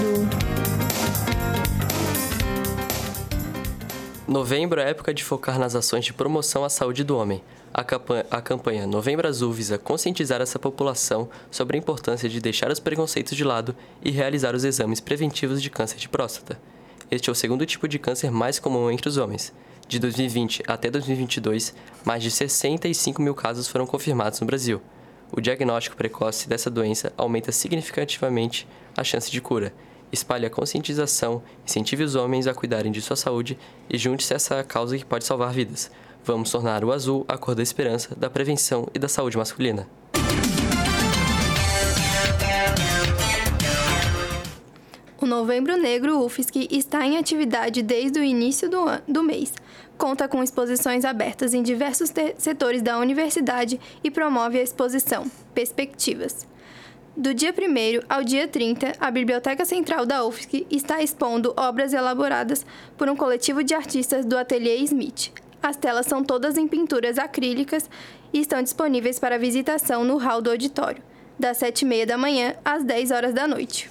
Novembro 4.27 4.79
é 4.79 4.89
época 4.89 5.13
de 5.13 5.23
focar 5.23 5.59
nas 5.59 5.75
ações 5.75 6.05
de 6.05 6.13
promoção 6.13 6.63
à 6.63 6.69
saúde 6.69 7.03
do 7.03 7.17
homem. 7.17 7.41
A 7.73 7.83
campanha, 7.83 8.25
a 8.29 8.41
campanha 8.41 8.87
Novembro 8.87 9.27
Azul 9.27 9.51
visa 9.51 9.77
conscientizar 9.77 10.39
essa 10.39 10.59
população 10.59 11.29
sobre 11.49 11.75
a 11.75 11.79
importância 11.79 12.29
de 12.29 12.39
deixar 12.39 12.71
os 12.71 12.79
preconceitos 12.79 13.35
de 13.35 13.43
lado 13.43 13.75
e 14.03 14.11
realizar 14.11 14.55
os 14.55 14.63
exames 14.63 14.99
preventivos 14.99 15.61
de 15.61 15.69
câncer 15.69 15.97
de 15.97 16.07
próstata. 16.07 16.59
Este 17.09 17.29
é 17.29 17.31
o 17.31 17.35
segundo 17.35 17.65
tipo 17.65 17.87
de 17.87 17.99
câncer 17.99 18.31
mais 18.31 18.59
comum 18.59 18.89
entre 18.89 19.09
os 19.09 19.17
homens. 19.17 19.51
De 19.93 19.99
2020 19.99 20.63
até 20.67 20.89
2022, 20.89 21.71
mais 22.03 22.23
de 22.23 22.32
65 22.32 23.21
mil 23.21 23.36
casos 23.36 23.67
foram 23.67 23.86
confirmados 23.86 24.39
no 24.39 24.47
Brasil. 24.47 24.82
O 25.32 25.39
diagnóstico 25.39 25.95
precoce 25.95 26.49
dessa 26.49 26.67
doença 26.67 27.13
aumenta 27.15 27.51
significativamente 27.51 28.67
a 28.97 29.03
chance 29.03 29.29
de 29.29 29.39
cura 29.39 29.71
espalhe 30.12 30.47
a 30.47 30.49
conscientização, 30.49 31.43
incentive 31.63 32.01
os 32.01 32.15
homens 32.15 32.47
a 32.47 32.56
cuidarem 32.56 32.91
de 32.91 33.03
sua 33.03 33.15
saúde 33.15 33.56
e 33.88 33.95
junte-se 33.95 34.34
a 34.34 34.38
essa 34.38 34.63
causa 34.63 34.97
que 34.97 35.06
pode 35.06 35.25
salvar 35.25 35.53
vidas. 35.53 35.91
Vamos 36.23 36.49
tornar 36.49 36.84
o 36.84 36.91
azul 36.91 37.23
a 37.27 37.38
cor 37.38 37.53
da 37.53 37.62
esperança, 37.62 38.15
da 38.15 38.32
prevenção 38.32 38.88
e 38.95 38.99
da 38.99 39.08
saúde 39.08 39.38
masculina. 39.38 39.88
O 45.21 45.25
Novembro 45.27 45.77
Negro 45.77 46.19
UFSC 46.25 46.67
está 46.69 47.06
em 47.06 47.17
atividade 47.17 47.82
desde 47.82 48.19
o 48.19 48.23
início 48.23 48.69
do, 48.69 48.86
do 49.08 49.23
mês. 49.23 49.53
Conta 49.97 50.27
com 50.27 50.43
exposições 50.43 51.06
abertas 51.06 51.53
em 51.53 51.63
diversos 51.63 52.12
setores 52.38 52.82
da 52.82 52.97
universidade 52.99 53.79
e 54.03 54.12
promove 54.12 54.60
a 54.60 54.63
exposição 54.63 55.29
Perspectivas. 55.53 56.47
Do 57.15 57.32
dia 57.32 57.53
1 57.53 58.06
ao 58.10 58.23
dia 58.23 58.47
30, 58.47 58.93
a 58.99 59.12
Biblioteca 59.12 59.63
Central 59.65 60.03
da 60.03 60.25
UFSC 60.25 60.65
está 60.71 61.01
expondo 61.01 61.53
obras 61.56 61.93
elaboradas 61.93 62.65
por 62.97 63.08
um 63.08 63.15
coletivo 63.15 63.63
de 63.63 63.75
artistas 63.75 64.25
do 64.25 64.36
Ateliê 64.36 64.77
Smith. 64.77 65.32
As 65.62 65.77
telas 65.77 66.08
são 66.08 66.23
todas 66.23 66.58
em 66.58 66.67
pinturas 66.67 67.19
acrílicas 67.19 67.88
e 68.34 68.39
estão 68.39 68.63
disponíveis 68.63 69.19
para 69.19 69.38
visitação 69.38 70.03
no 70.03 70.17
hall 70.17 70.41
do 70.41 70.49
auditório, 70.49 71.03
das 71.39 71.60
7h30 71.60 72.08
da 72.08 72.17
manhã 72.17 72.56
às 72.65 72.84
10 72.84 73.12
horas 73.12 73.34
da 73.34 73.47
noite. 73.47 73.89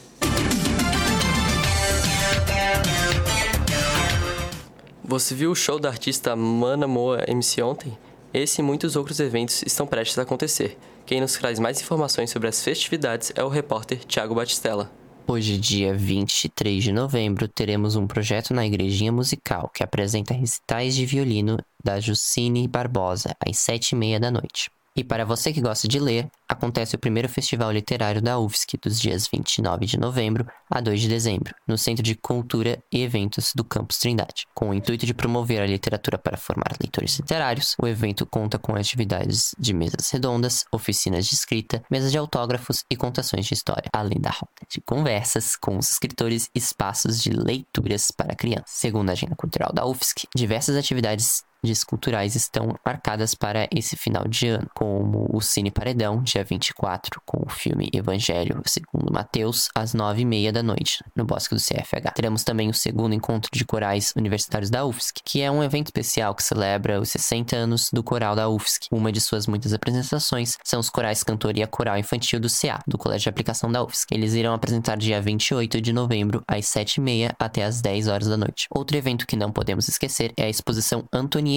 Você 5.13 5.35
viu 5.35 5.51
o 5.51 5.55
show 5.55 5.79
da 5.79 5.91
artista 5.91 6.35
Mana 6.35 6.89
Moa 6.89 7.23
MC 7.29 7.61
ontem? 7.61 7.99
Esse 8.33 8.63
e 8.63 8.65
muitos 8.65 8.97
outros 8.97 9.21
eventos 9.21 9.63
estão 9.63 9.87
prestes 9.87 10.19
a 10.19 10.23
acontecer. 10.23 10.79
Quem 11.05 11.21
nos 11.21 11.35
traz 11.35 11.59
mais 11.59 11.79
informações 11.83 12.31
sobre 12.31 12.49
as 12.49 12.65
festividades 12.65 13.31
é 13.37 13.45
o 13.45 13.49
repórter 13.51 13.99
Tiago 14.07 14.35
Batistella. 14.35 14.91
Hoje, 15.27 15.59
dia 15.59 15.95
23 15.95 16.83
de 16.83 16.93
novembro, 16.93 17.47
teremos 17.47 17.95
um 17.95 18.07
projeto 18.07 18.55
na 18.55 18.67
Igrejinha 18.67 19.13
Musical 19.13 19.71
que 19.75 19.83
apresenta 19.83 20.33
recitais 20.33 20.97
de 20.97 21.05
violino 21.05 21.59
da 21.85 22.01
Jucine 22.01 22.67
Barbosa 22.67 23.37
às 23.47 23.59
sete 23.59 23.91
e 23.91 23.97
meia 23.97 24.19
da 24.19 24.31
noite. 24.31 24.71
E 24.95 25.03
para 25.03 25.25
você 25.25 25.55
que 25.55 25.61
gosta 25.63 25.89
de 25.89 25.99
ler, 25.99 26.31
acontece 26.47 26.95
o 26.95 26.99
primeiro 26.99 27.27
Festival 27.27 27.73
Literário 27.73 28.21
da 28.21 28.39
UFSC 28.39 28.77
dos 28.77 29.01
dias 29.01 29.27
29 29.27 29.87
de 29.87 29.99
novembro 29.99 30.47
a 30.71 30.83
2 30.83 31.01
de 31.01 31.09
dezembro, 31.09 31.55
no 31.67 31.79
Centro 31.79 32.03
de 32.03 32.15
Cultura 32.15 32.79
e 32.93 33.03
Eventos 33.03 33.53
do 33.55 33.65
Campus 33.65 33.97
Trindade. 33.97 34.47
Com 34.55 34.69
o 34.69 34.75
intuito 34.75 35.07
de 35.07 35.15
promover 35.15 35.63
a 35.63 35.67
literatura 35.67 36.19
para 36.19 36.37
formar 36.37 36.77
leitores 36.79 37.19
literários, 37.19 37.75
o 37.81 37.87
evento 37.87 38.27
conta 38.27 38.59
com 38.59 38.75
atividades 38.75 39.55
de 39.59 39.73
mesas 39.73 40.11
redondas, 40.11 40.67
oficinas 40.71 41.27
de 41.27 41.37
escrita, 41.37 41.83
mesas 41.91 42.13
de 42.13 42.19
autógrafos 42.19 42.85
e 42.91 42.97
contações 42.97 43.47
de 43.47 43.55
história, 43.55 43.89
além 43.95 44.21
da 44.21 44.31
roda 44.31 44.53
de 44.71 44.83
conversas 44.83 45.57
com 45.57 45.79
os 45.79 45.91
escritores 45.91 46.51
e 46.55 46.59
espaços 46.59 47.23
de 47.23 47.31
leituras 47.31 48.11
para 48.11 48.37
crianças. 48.37 48.69
Segundo 48.69 49.09
a 49.09 49.13
agenda 49.13 49.37
cultural 49.37 49.73
da 49.73 49.87
UFSC, 49.87 50.29
diversas 50.37 50.77
atividades 50.77 51.43
culturais 51.85 52.35
estão 52.35 52.75
marcadas 52.85 53.35
para 53.35 53.69
esse 53.71 53.97
final 53.97 54.25
de 54.27 54.49
ano, 54.49 54.69
como 54.75 55.29
o 55.33 55.41
Cine 55.41 55.71
Paredão, 55.71 56.21
dia 56.23 56.43
24, 56.43 57.23
com 57.25 57.45
o 57.47 57.49
filme 57.49 57.89
Evangelho 57.93 58.61
segundo 58.67 59.13
Mateus, 59.13 59.69
às 59.75 59.95
9h30 59.95 60.51
da 60.51 60.63
noite, 60.63 61.05
no 61.15 61.25
Bosque 61.25 61.55
do 61.55 61.61
CFH. 61.61 62.13
Teremos 62.15 62.43
também 62.43 62.69
o 62.69 62.75
segundo 62.75 63.15
encontro 63.15 63.51
de 63.53 63.65
corais 63.65 64.13
universitários 64.17 64.71
da 64.71 64.85
UFSC, 64.85 65.21
que 65.25 65.41
é 65.41 65.51
um 65.51 65.63
evento 65.63 65.87
especial 65.87 66.35
que 66.35 66.43
celebra 66.43 67.01
os 67.01 67.11
60 67.11 67.55
anos 67.55 67.89
do 67.93 68.03
coral 68.03 68.35
da 68.35 68.49
UFSC. 68.49 68.89
Uma 68.91 69.13
de 69.13 69.21
suas 69.21 69.47
muitas 69.47 69.73
apresentações 69.73 70.57
são 70.65 70.81
os 70.81 70.91
corais 70.91 71.23
Cantoria 71.23 71.67
Coral 71.67 71.99
Infantil 71.99 72.41
do 72.41 72.49
CA, 72.49 72.81
do 72.87 72.99
Colégio 72.99 73.25
de 73.25 73.29
Aplicação 73.29 73.71
da 73.71 73.83
UFSC. 73.83 74.07
Eles 74.11 74.35
irão 74.35 74.55
apresentar 74.55 74.97
dia 74.97 75.21
28 75.21 75.81
de 75.81 75.93
novembro, 75.93 76.43
às 76.49 76.67
7h30 76.67 77.35
até 77.39 77.65
às 77.65 77.81
10 77.81 78.09
horas 78.09 78.29
da 78.29 78.37
noite. 78.37 78.67
Outro 78.71 78.97
evento 78.97 79.27
que 79.27 79.37
não 79.37 79.53
podemos 79.53 79.89
esquecer 79.89 80.33
é 80.37 80.45
a 80.45 80.51
exposição 80.51 81.05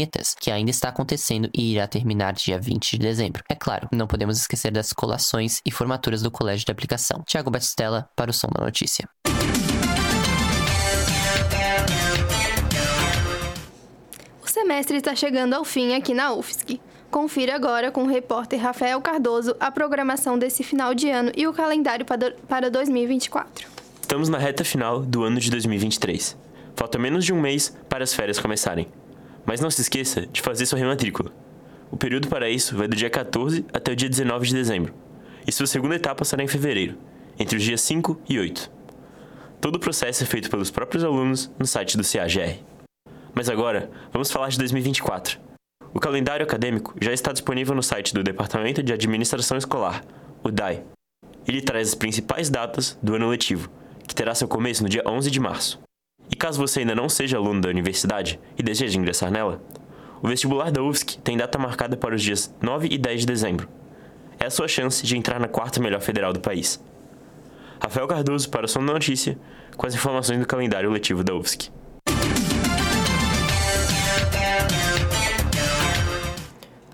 Antoni 0.04 0.26
que 0.40 0.52
ainda 0.52 0.72
está 0.72 0.90
acontecendo 0.90 1.50
e 1.54 1.74
irá 1.74 1.88
terminar 1.88 2.34
dia 2.34 2.60
20 2.60 2.92
de 2.92 2.98
dezembro. 2.98 3.44
É 3.50 3.56
claro, 3.56 3.88
não 3.92 4.08
podemos 4.08 4.38
esquecer 4.38 4.72
das 4.72 4.92
colações 4.92 5.60
e 5.66 5.72
formaturas 5.72 6.22
do 6.22 6.32
Colégio 6.32 6.66
de 6.66 6.72
Aplicação. 6.72 7.24
Tiago 7.26 7.50
Batistella 7.50 8.10
para 8.16 8.32
o 8.32 8.34
Som 8.34 8.48
da 8.48 8.64
Notícia. 8.64 9.08
O 14.44 14.48
semestre 14.48 14.98
está 14.98 15.16
chegando 15.16 15.54
ao 15.54 15.64
fim 15.64 15.94
aqui 15.94 16.14
na 16.14 16.34
UFSC. 16.34 16.80
Confira 17.12 17.56
agora 17.56 17.92
com 17.92 18.04
o 18.04 18.08
repórter 18.08 18.60
Rafael 18.60 19.00
Cardoso 19.02 19.56
a 19.60 19.72
programação 19.72 20.38
desse 20.38 20.64
final 20.64 20.94
de 20.94 21.10
ano 21.10 21.32
e 21.36 21.48
o 21.48 21.54
calendário 21.54 22.06
para 22.06 22.70
2024. 22.70 23.68
Estamos 24.02 24.28
na 24.28 24.38
reta 24.38 24.64
final 24.66 25.02
do 25.02 25.24
ano 25.24 25.40
de 25.40 25.50
2023. 25.50 26.38
Falta 26.76 26.98
menos 27.00 27.24
de 27.24 27.34
um 27.34 27.40
mês 27.40 27.76
para 27.88 28.04
as 28.04 28.14
férias 28.14 28.38
começarem. 28.38 28.88
Mas 29.46 29.60
não 29.60 29.70
se 29.70 29.82
esqueça 29.82 30.26
de 30.26 30.42
fazer 30.42 30.66
sua 30.66 30.80
rematrícula. 30.80 31.32
O 31.92 31.98
período 31.98 32.28
para 32.28 32.50
isso 32.50 32.76
vai 32.76 32.88
do 32.88 32.96
dia 32.96 33.10
14 33.10 33.66
até 33.72 33.92
o 33.92 33.96
dia 33.96 34.10
19 34.10 34.48
de 34.48 34.54
dezembro, 34.54 34.94
e 35.46 35.52
sua 35.52 35.68
segunda 35.68 35.96
etapa 35.96 36.26
será 36.26 36.44
em 36.44 36.48
fevereiro, 36.48 36.98
entre 37.38 37.58
os 37.58 37.64
dias 37.64 37.82
5 37.82 38.22
e 38.28 38.40
8. 38.40 38.72
Todo 39.62 39.76
o 39.76 39.80
processo 39.80 40.24
é 40.24 40.26
feito 40.26 40.50
pelos 40.50 40.72
próprios 40.72 41.04
alunos 41.04 41.52
no 41.58 41.66
site 41.66 41.98
do 41.98 42.04
CAGR. 42.04 42.60
Mas 43.34 43.50
agora, 43.50 43.90
vamos 44.12 44.32
falar 44.32 44.50
de 44.50 44.58
2024. 44.58 45.40
O 45.94 46.00
calendário 46.00 46.46
acadêmico 46.46 46.94
já 47.02 47.14
está 47.14 47.32
disponível 47.32 47.74
no 47.74 47.84
site 47.84 48.14
do 48.14 48.24
Departamento 48.24 48.84
de 48.84 48.92
Administração 48.92 49.58
Escolar, 49.58 50.04
o 50.44 50.52
DAI. 50.52 50.84
Ele 51.48 51.62
traz 51.62 51.90
as 51.90 51.96
principais 51.96 52.50
datas 52.50 52.98
do 53.02 53.16
ano 53.16 53.30
letivo, 53.30 53.70
que 54.08 54.16
terá 54.16 54.36
seu 54.36 54.48
começo 54.48 54.84
no 54.84 54.90
dia 54.90 55.04
11 55.08 55.32
de 55.32 55.40
março. 55.40 55.85
E 56.30 56.36
caso 56.36 56.60
você 56.60 56.82
ainda 56.82 56.96
não 56.96 57.08
seja 57.08 57.38
aluno 57.38 57.62
da 57.62 57.70
universidade 57.70 58.40
e 58.58 58.64
deseje 58.64 58.98
ingressar 58.98 59.32
nela, 59.32 59.62
o 60.22 60.28
vestibular 60.28 60.72
da 60.72 60.82
UFSC 60.82 61.20
tem 61.20 61.38
data 61.38 61.58
marcada 61.58 61.96
para 61.96 62.16
os 62.16 62.22
dias 62.22 62.54
9 62.62 62.88
e 62.90 62.98
10 62.98 63.22
de 63.22 63.28
dezembro. 63.28 63.70
É 64.40 64.48
a 64.48 64.50
sua 64.50 64.68
chance 64.68 65.06
de 65.06 65.16
entrar 65.16 65.40
na 65.40 65.48
quarta 65.48 65.80
melhor 65.80 66.02
federal 66.02 66.34
do 66.34 66.40
país. 66.40 66.84
Rafael 67.80 68.08
Cardoso 68.08 68.50
para 68.50 68.66
o 68.66 68.68
Som 68.68 68.86
da 68.86 68.94
Notícia, 68.94 69.38
com 69.78 69.86
as 69.86 69.94
informações 69.94 70.40
do 70.40 70.48
calendário 70.48 70.90
letivo 70.90 71.24
da 71.24 71.36
UFSC. 71.36 71.70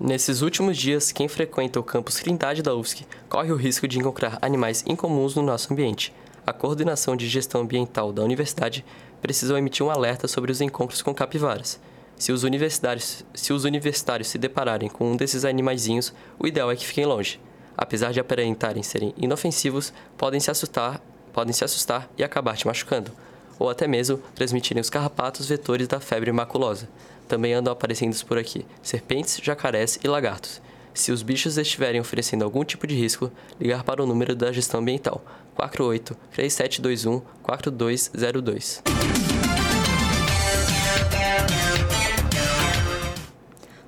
Nesses 0.00 0.42
últimos 0.42 0.76
dias, 0.76 1.12
quem 1.12 1.28
frequenta 1.28 1.78
o 1.78 1.82
campus 1.82 2.16
Trindade 2.16 2.60
da 2.60 2.74
UFSC 2.74 3.06
corre 3.28 3.52
o 3.52 3.56
risco 3.56 3.86
de 3.86 3.98
encontrar 3.98 4.36
animais 4.42 4.84
incomuns 4.86 5.36
no 5.36 5.42
nosso 5.42 5.72
ambiente. 5.72 6.12
A 6.44 6.52
Coordenação 6.52 7.14
de 7.14 7.28
Gestão 7.28 7.60
Ambiental 7.60 8.12
da 8.12 8.22
Universidade 8.22 8.84
precisou 9.22 9.56
emitir 9.56 9.86
um 9.86 9.90
alerta 9.90 10.26
sobre 10.26 10.50
os 10.50 10.60
encontros 10.60 11.00
com 11.00 11.14
capivaras. 11.14 11.80
Se 12.16 12.32
os 12.32 12.42
universitários 12.42 13.24
se, 13.32 13.52
os 13.52 13.64
universitários 13.64 14.28
se 14.28 14.36
depararem 14.36 14.88
com 14.88 15.12
um 15.12 15.16
desses 15.16 15.44
animaizinhos, 15.44 16.12
o 16.38 16.46
ideal 16.46 16.70
é 16.70 16.76
que 16.76 16.86
fiquem 16.86 17.06
longe. 17.06 17.40
Apesar 17.76 18.12
de 18.12 18.20
aparentarem 18.20 18.82
serem 18.82 19.14
inofensivos, 19.16 19.92
podem 20.18 20.40
se 20.40 20.50
assustar, 20.50 21.00
podem 21.32 21.52
se 21.52 21.64
assustar 21.64 22.10
e 22.18 22.22
acabar 22.22 22.56
te 22.56 22.66
machucando, 22.66 23.10
ou 23.58 23.70
até 23.70 23.86
mesmo 23.86 24.18
transmitirem 24.34 24.80
os 24.80 24.90
carrapatos 24.90 25.48
vetores 25.48 25.88
da 25.88 26.00
febre 26.00 26.30
maculosa. 26.32 26.88
Também 27.26 27.54
andam 27.54 27.72
aparecendo 27.72 28.14
por 28.26 28.36
aqui 28.36 28.66
serpentes, 28.82 29.40
jacarés 29.42 29.98
e 30.04 30.08
lagartos. 30.08 30.60
Se 30.94 31.10
os 31.10 31.22
bichos 31.22 31.56
estiverem 31.56 32.00
oferecendo 32.00 32.44
algum 32.44 32.64
tipo 32.64 32.86
de 32.86 32.94
risco, 32.94 33.30
ligar 33.58 33.82
para 33.82 34.02
o 34.02 34.06
número 34.06 34.36
da 34.36 34.52
gestão 34.52 34.80
ambiental 34.80 35.24
48 35.54 36.14
3721 36.30 37.20
4202. 37.42 38.82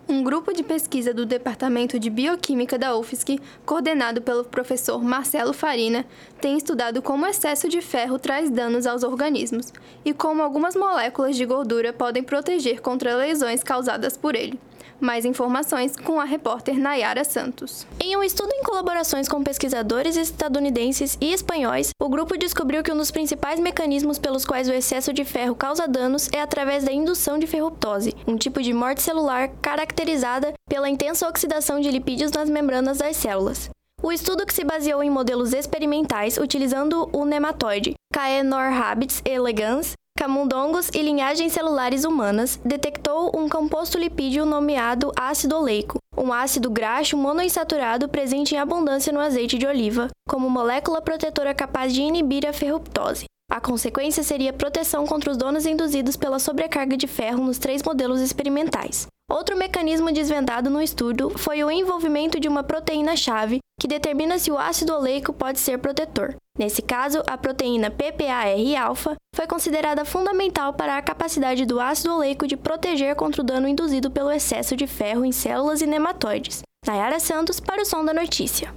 Um 0.07 0.23
grupo 0.23 0.53
de 0.55 0.63
pesquisa 0.63 1.13
do 1.13 1.27
Departamento 1.27 1.99
de 1.99 2.09
Bioquímica 2.09 2.79
da 2.79 2.97
UFSC, 2.97 3.41
coordenado 3.67 4.23
pelo 4.23 4.45
professor 4.45 5.03
Marcelo 5.03 5.53
Farina, 5.53 6.07
tem 6.41 6.57
estudado 6.57 7.03
como 7.03 7.25
o 7.25 7.29
excesso 7.29 7.69
de 7.69 7.83
ferro 7.83 8.19
traz 8.19 8.49
danos 8.51 8.87
aos 8.87 9.03
organismos 9.03 9.73
e 10.05 10.15
como 10.15 10.43
algumas 10.43 10.77
moléculas 10.77 11.37
de 11.37 11.45
gordura 11.45 11.93
podem 11.93 12.23
proteger 12.23 12.81
contra 12.81 13.17
lesões 13.17 13.63
causadas 13.63 14.17
por 14.17 14.35
ele. 14.35 14.59
Mais 15.01 15.25
informações 15.25 15.97
com 15.97 16.21
a 16.21 16.25
repórter 16.25 16.79
Nayara 16.79 17.25
Santos. 17.25 17.87
Em 18.01 18.17
um 18.17 18.23
estudo 18.23 18.53
em 18.53 18.63
colaborações 18.63 19.29
com 19.29 19.43
pesquisadores 19.43 20.17
estadunidenses 20.17 21.19
e 21.21 21.33
espanhóis, 21.33 21.91
o 22.01 22.09
grupo 22.09 22.37
descobriu 22.37 22.83
que 22.83 22.93
um 22.93 22.97
dos 22.97 23.11
principais 23.11 23.61
mecanismos 23.61 24.19
pelos 24.19 24.45
quais 24.45 24.69
o 24.69 24.73
excesso 24.73 25.13
de 25.13 25.25
ferro 25.25 25.55
causa 25.55 25.87
danos 25.87 26.29
é 26.33 26.41
através 26.41 26.85
da 26.85 26.93
indução 26.93 27.39
de 27.39 27.47
ferruptose, 27.47 28.15
um 28.27 28.37
tipo 28.37 28.63
de 28.63 28.73
morte 28.73 29.03
celular 29.03 29.49
caracterizada 29.61 30.55
pela 30.69 30.89
intensa 30.89 31.29
oxidação 31.29 31.81
de 31.81 31.91
lipídios 31.91 32.33
nas 32.33 32.49
membranas 32.49 32.99
das 32.99 33.17
células. 33.17 33.71
O 34.03 34.13
estudo 34.13 34.45
que 34.45 34.53
se 34.53 34.65
baseou 34.65 35.03
em 35.03 35.09
modelos 35.09 35.55
experimentais 35.55 36.37
utilizando 36.37 37.09
o 37.11 37.25
nematóide 37.25 37.95
Caenorhabditis 38.13 39.23
elegans, 39.25 39.95
camundongos 40.25 40.89
e 40.95 41.03
linhagens 41.03 41.53
celulares 41.53 42.03
humanas, 42.03 42.59
detectou 42.65 43.31
um 43.37 43.47
composto 43.47 43.99
lipídio 43.99 44.47
nomeado 44.47 45.13
ácido 45.15 45.55
oleico, 45.55 45.99
um 46.17 46.33
ácido 46.33 46.71
graxo 46.71 47.15
monoinsaturado 47.15 48.09
presente 48.09 48.55
em 48.55 48.59
abundância 48.59 49.13
no 49.13 49.21
azeite 49.21 49.59
de 49.59 49.67
oliva, 49.67 50.09
como 50.27 50.49
molécula 50.49 51.03
protetora 51.03 51.53
capaz 51.53 51.93
de 51.93 52.01
inibir 52.01 52.47
a 52.47 52.55
ferruptose. 52.55 53.27
A 53.51 53.61
consequência 53.61 54.23
seria 54.23 54.51
proteção 54.51 55.07
contra 55.07 55.31
os 55.31 55.37
danos 55.37 55.67
induzidos 55.67 56.17
pela 56.17 56.39
sobrecarga 56.39 56.97
de 56.97 57.07
ferro 57.07 57.45
nos 57.45 57.59
três 57.59 57.83
modelos 57.83 58.23
experimentais. 58.23 59.07
Outro 59.31 59.57
mecanismo 59.57 60.13
desvendado 60.13 60.69
no 60.69 60.83
estudo 60.83 61.31
foi 61.39 61.65
o 61.65 61.71
envolvimento 61.71 62.39
de 62.39 62.47
uma 62.47 62.63
proteína-chave 62.63 63.59
que 63.81 63.89
determina 63.89 64.39
se 64.39 64.51
o 64.51 64.59
ácido 64.59 64.93
oleico 64.93 65.33
pode 65.33 65.59
ser 65.59 65.79
protetor. 65.79 66.35
Nesse 66.59 66.83
caso, 66.83 67.23
a 67.27 67.37
proteína 67.37 67.91
PPAR-alfa 67.91 69.15
foi 69.35 69.47
considerada 69.47 70.05
fundamental 70.05 70.75
para 70.75 70.99
a 70.99 71.03
capacidade 71.03 71.65
do 71.65 71.81
ácido 71.81 72.15
oleico 72.15 72.47
de 72.47 72.57
proteger 72.57 73.17
contra 73.17 73.41
o 73.41 73.45
dano 73.45 73.67
induzido 73.67 74.11
pelo 74.11 74.31
excesso 74.31 74.77
de 74.77 74.87
ferro 74.87 75.25
em 75.25 75.33
células 75.33 75.81
e 75.81 75.87
nematóides. 75.87 76.61
Nayara 76.87 77.19
Santos 77.19 77.59
para 77.59 77.81
o 77.81 77.87
Som 77.87 78.05
da 78.05 78.13
Notícia. 78.13 78.75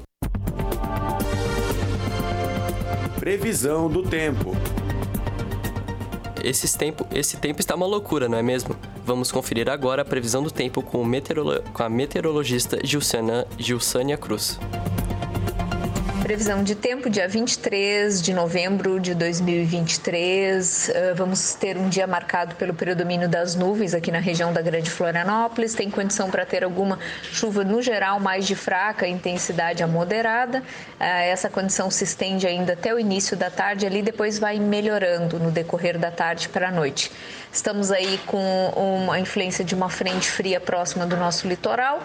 Previsão 3.19 3.89
do 3.89 4.01
tempo. 4.01 4.55
Esse 6.41 6.77
tempo, 6.77 7.05
esse 7.11 7.35
tempo 7.35 7.59
está 7.59 7.75
uma 7.75 7.85
loucura, 7.85 8.29
não 8.29 8.37
é 8.37 8.41
mesmo? 8.41 8.73
Vamos 9.07 9.31
conferir 9.31 9.69
agora 9.69 10.01
a 10.01 10.05
previsão 10.05 10.43
do 10.43 10.51
tempo 10.51 10.81
com, 10.81 11.01
com 11.73 11.81
a 11.81 11.87
meteorologista 11.87 12.77
Gilsana, 12.83 13.47
Gilsânia 13.57 14.17
Cruz. 14.17 14.59
Previsão 16.27 16.61
de 16.61 16.75
tempo, 16.75 17.09
dia 17.09 17.25
23 17.25 18.21
de 18.21 18.33
novembro 18.33 18.99
de 18.99 19.15
2023. 19.15 20.91
Vamos 21.15 21.53
ter 21.53 21.77
um 21.77 21.87
dia 21.87 22.05
marcado 22.05 22.53
pelo 22.55 22.73
predomínio 22.73 23.29
das 23.29 23.55
nuvens 23.55 23.93
aqui 23.93 24.11
na 24.11 24.19
região 24.19 24.51
da 24.51 24.61
Grande 24.61 24.89
Florianópolis. 24.89 25.73
Tem 25.73 25.89
condição 25.89 26.29
para 26.29 26.45
ter 26.45 26.65
alguma 26.65 26.99
chuva 27.31 27.63
no 27.63 27.81
geral, 27.81 28.19
mais 28.19 28.45
de 28.45 28.55
fraca 28.55 29.07
intensidade 29.07 29.81
a 29.81 29.87
moderada. 29.87 30.61
Essa 30.99 31.49
condição 31.49 31.89
se 31.89 32.03
estende 32.03 32.45
ainda 32.45 32.73
até 32.73 32.93
o 32.93 32.99
início 32.99 33.37
da 33.37 33.49
tarde 33.49 33.85
ali, 33.85 34.01
depois 34.01 34.37
vai 34.37 34.59
melhorando 34.59 35.39
no 35.39 35.49
decorrer 35.49 35.97
da 35.97 36.11
tarde 36.11 36.49
para 36.49 36.67
a 36.67 36.71
noite. 36.71 37.09
Estamos 37.53 37.89
aí 37.89 38.19
com 38.25 38.67
uma 38.75 39.17
influência 39.17 39.63
de 39.63 39.73
uma 39.73 39.89
frente 39.89 40.29
fria 40.29 40.59
próxima 40.59 41.05
do 41.05 41.15
nosso 41.15 41.47
litoral 41.47 42.03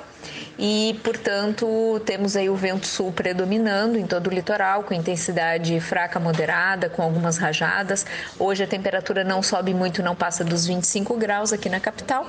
e, 0.56 0.98
portanto, 1.02 2.00
temos 2.06 2.36
aí 2.36 2.48
o 2.48 2.54
vento 2.54 2.86
sul 2.86 3.10
predominando 3.10 3.98
todo 4.12 4.26
o 4.26 4.30
litoral, 4.30 4.82
com 4.82 4.92
intensidade 4.92 5.80
fraca 5.80 6.20
moderada, 6.20 6.90
com 6.90 7.00
algumas 7.00 7.38
rajadas. 7.38 8.04
Hoje 8.38 8.62
a 8.62 8.66
temperatura 8.66 9.24
não 9.24 9.42
sobe 9.42 9.72
muito, 9.72 10.02
não 10.02 10.14
passa 10.14 10.44
dos 10.44 10.66
25 10.66 11.16
graus 11.16 11.50
aqui 11.50 11.70
na 11.70 11.80
capital. 11.80 12.26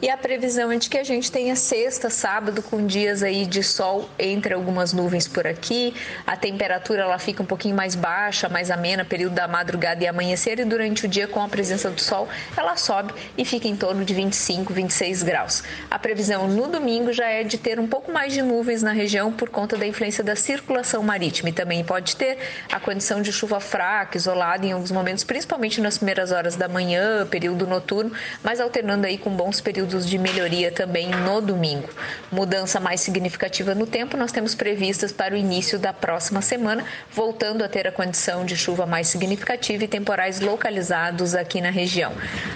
E 0.00 0.08
a 0.08 0.16
previsão 0.16 0.72
é 0.72 0.78
de 0.78 0.88
que 0.88 0.96
a 0.96 1.04
gente 1.04 1.30
tenha 1.30 1.54
sexta, 1.54 2.08
sábado, 2.08 2.62
com 2.62 2.86
dias 2.86 3.22
aí 3.22 3.44
de 3.44 3.62
sol 3.62 4.08
entre 4.18 4.54
algumas 4.54 4.94
nuvens 4.94 5.28
por 5.28 5.46
aqui. 5.46 5.94
A 6.26 6.34
temperatura 6.34 7.02
ela 7.02 7.18
fica 7.18 7.42
um 7.42 7.46
pouquinho 7.46 7.76
mais 7.76 7.94
baixa, 7.94 8.48
mais 8.48 8.70
amena, 8.70 9.04
período 9.04 9.34
da 9.34 9.46
madrugada 9.46 10.02
e 10.02 10.06
amanhecer, 10.06 10.58
e 10.58 10.64
durante 10.64 11.04
o 11.04 11.08
dia, 11.08 11.28
com 11.28 11.42
a 11.42 11.48
presença 11.48 11.90
do 11.90 12.00
sol, 12.00 12.26
ela 12.56 12.74
sobe 12.74 13.12
e 13.36 13.44
fica 13.44 13.68
em 13.68 13.76
torno 13.76 14.02
de 14.02 14.14
25, 14.14 14.72
26 14.72 15.22
graus. 15.24 15.62
A 15.90 15.98
previsão 15.98 16.48
no 16.48 16.68
domingo 16.68 17.12
já 17.12 17.26
é 17.26 17.44
de 17.44 17.58
ter 17.58 17.78
um 17.78 17.86
pouco 17.86 18.10
mais 18.10 18.32
de 18.32 18.40
nuvens 18.40 18.82
na 18.82 18.92
região 18.92 19.30
por 19.30 19.50
conta 19.50 19.76
da 19.76 19.86
influência 19.86 20.24
da 20.24 20.34
circulação 20.34 21.02
marítima 21.02 21.17
e 21.22 21.52
também 21.52 21.84
pode 21.84 22.16
ter 22.16 22.38
a 22.72 22.78
condição 22.78 23.20
de 23.20 23.32
chuva 23.32 23.60
fraca, 23.60 24.16
isolada 24.16 24.64
em 24.64 24.72
alguns 24.72 24.90
momentos, 24.90 25.24
principalmente 25.24 25.80
nas 25.80 25.98
primeiras 25.98 26.32
horas 26.32 26.56
da 26.56 26.68
manhã, 26.68 27.26
período 27.26 27.66
noturno, 27.66 28.12
mas 28.42 28.60
alternando 28.60 29.06
aí 29.06 29.18
com 29.18 29.30
bons 29.30 29.60
períodos 29.60 30.06
de 30.06 30.18
melhoria 30.18 30.70
também 30.70 31.08
no 31.08 31.40
domingo. 31.40 31.88
Mudança 32.30 32.80
mais 32.80 33.00
significativa 33.00 33.74
no 33.74 33.86
tempo 33.86 34.16
nós 34.16 34.32
temos 34.32 34.54
previstas 34.54 35.12
para 35.12 35.34
o 35.34 35.36
início 35.36 35.78
da 35.78 35.92
próxima 35.92 36.40
semana, 36.40 36.84
voltando 37.12 37.64
a 37.64 37.68
ter 37.68 37.86
a 37.86 37.92
condição 37.92 38.44
de 38.44 38.56
chuva 38.56 38.86
mais 38.86 39.08
significativa 39.08 39.84
e 39.84 39.88
temporais 39.88 40.40
localizados 40.40 41.34
aqui 41.34 41.60
na 41.60 41.70
região. 41.70 42.12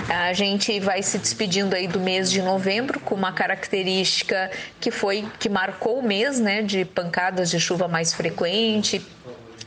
A 0.08 0.32
gente 0.32 0.78
vai 0.80 1.02
se 1.02 1.18
despedindo 1.18 1.74
aí 1.74 1.86
do 1.86 2.00
mês 2.00 2.30
de 2.30 2.42
novembro 2.42 3.00
com 3.00 3.14
uma 3.14 3.32
característica 3.32 4.50
que 4.80 4.90
foi 4.90 5.26
que 5.38 5.48
marcou 5.48 5.98
o 5.98 6.02
mês, 6.02 6.38
né, 6.38 6.62
de 6.62 6.84
pancadas 6.84 7.50
de 7.50 7.58
chuva 7.58 7.88
mais 7.88 8.12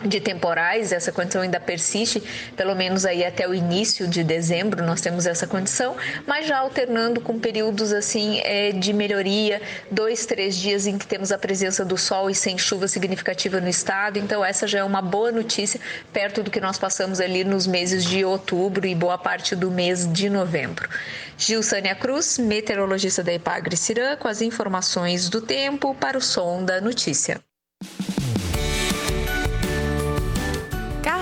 de 0.04 0.20
temporais, 0.20 0.92
essa 0.92 1.12
condição 1.12 1.42
ainda 1.42 1.60
persiste, 1.60 2.22
pelo 2.56 2.76
menos 2.76 3.06
aí 3.06 3.24
até 3.24 3.48
o 3.48 3.54
início 3.54 4.08
de 4.08 4.24
dezembro 4.24 4.84
nós 4.84 5.02
temos 5.02 5.26
essa 5.26 5.48
condição, 5.48 5.96
mas 6.28 6.48
já 6.48 6.58
alternando 6.58 7.22
com 7.22 7.40
períodos 7.40 7.94
assim 7.94 8.40
é, 8.44 8.72
de 8.72 8.92
melhoria, 8.92 9.62
dois, 9.90 10.26
três 10.26 10.56
dias 10.56 10.86
em 10.86 10.98
que 10.98 11.08
temos 11.08 11.32
a 11.32 11.38
presença 11.38 11.86
do 11.86 11.98
sol 11.98 12.30
e 12.30 12.36
sem 12.36 12.58
chuva 12.58 12.88
significativa 12.88 13.62
no 13.62 13.70
estado, 13.70 14.20
então 14.20 14.44
essa 14.44 14.68
já 14.68 14.80
é 14.80 14.84
uma 14.84 15.02
boa 15.02 15.32
notícia 15.32 15.80
perto 16.12 16.44
do 16.44 16.52
que 16.52 16.60
nós 16.60 16.78
passamos 16.78 17.20
ali 17.20 17.44
nos 17.44 17.66
meses 17.66 18.04
de 18.04 18.26
outubro 18.26 18.86
e 18.86 18.94
boa 18.94 19.18
parte 19.18 19.56
do 19.56 19.72
mês 19.72 20.12
de 20.12 20.30
novembro. 20.30 20.90
Gilsânia 21.38 21.96
Cruz, 21.96 22.38
meteorologista 22.38 23.24
da 23.24 23.34
Ipagre 23.34 23.76
Cirã, 23.76 24.16
com 24.16 24.28
as 24.28 24.42
informações 24.42 25.30
do 25.30 25.42
tempo 25.42 25.96
para 25.96 26.18
o 26.18 26.22
som 26.22 26.64
da 26.64 26.80
notícia. 26.80 27.42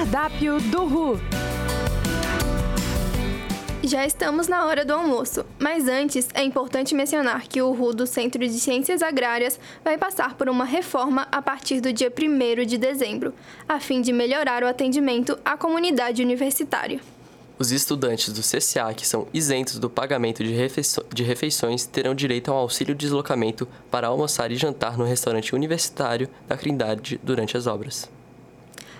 Cardápio 0.03 0.59
do 0.59 0.83
RU. 0.83 1.17
Já 3.81 4.05
estamos 4.05 4.49
na 4.49 4.65
hora 4.65 4.83
do 4.83 4.91
almoço, 4.91 5.45
mas 5.57 5.87
antes 5.87 6.27
é 6.33 6.43
importante 6.43 6.93
mencionar 6.93 7.47
que 7.47 7.61
o 7.61 7.71
RU 7.71 7.93
do 7.93 8.05
Centro 8.05 8.45
de 8.45 8.59
Ciências 8.59 9.01
Agrárias 9.01 9.57
vai 9.81 9.97
passar 9.97 10.35
por 10.35 10.49
uma 10.49 10.65
reforma 10.65 11.25
a 11.31 11.41
partir 11.41 11.79
do 11.79 11.93
dia 11.93 12.11
1 12.11 12.65
de 12.65 12.77
dezembro, 12.77 13.33
a 13.67 13.79
fim 13.79 14.01
de 14.01 14.11
melhorar 14.11 14.61
o 14.61 14.67
atendimento 14.67 15.39
à 15.45 15.55
comunidade 15.55 16.21
universitária. 16.21 16.99
Os 17.57 17.71
estudantes 17.71 18.33
do 18.33 18.41
CCA 18.41 18.93
que 18.93 19.07
são 19.07 19.25
isentos 19.33 19.79
do 19.79 19.89
pagamento 19.89 20.43
de, 20.43 20.53
de 21.13 21.23
refeições 21.23 21.85
terão 21.85 22.13
direito 22.13 22.51
ao 22.51 22.57
auxílio 22.57 22.93
de 22.93 23.05
deslocamento 23.05 23.65
para 23.89 24.07
almoçar 24.07 24.51
e 24.51 24.57
jantar 24.57 24.97
no 24.97 25.05
restaurante 25.05 25.55
universitário 25.55 26.27
da 26.45 26.57
Trindade 26.57 27.21
durante 27.23 27.55
as 27.55 27.67
obras. 27.67 28.09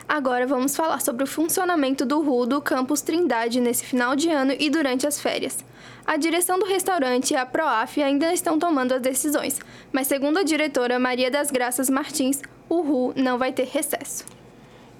Agora 0.08 0.46
vamos 0.46 0.76
falar 0.76 1.02
sobre 1.02 1.24
o 1.24 1.28
funcionamento 1.28 2.06
do 2.06 2.22
RU 2.22 2.46
do 2.46 2.62
Campus 2.62 3.02
Trindade 3.02 3.60
nesse 3.60 3.86
final 3.86 4.16
de 4.16 4.30
ano 4.30 4.54
e 4.60 4.70
durante 4.70 5.08
as 5.08 5.20
férias. 5.20 5.64
A 6.06 6.18
direção 6.18 6.60
do 6.60 6.66
restaurante 6.66 7.32
e 7.32 7.36
a 7.36 7.46
PROAF 7.46 8.02
ainda 8.02 8.34
estão 8.34 8.60
tomando 8.60 8.94
as 8.94 9.02
decisões, 9.02 9.60
mas 9.92 10.08
segundo 10.08 10.40
a 10.40 10.44
diretora 10.44 11.00
Maria 11.00 11.32
das 11.32 11.50
Graças 11.50 11.90
Martins, 11.90 12.42
o 12.70 12.82
RU 12.82 13.14
não 13.16 13.38
vai 13.38 13.54
ter 13.54 13.68
recesso. 13.68 14.26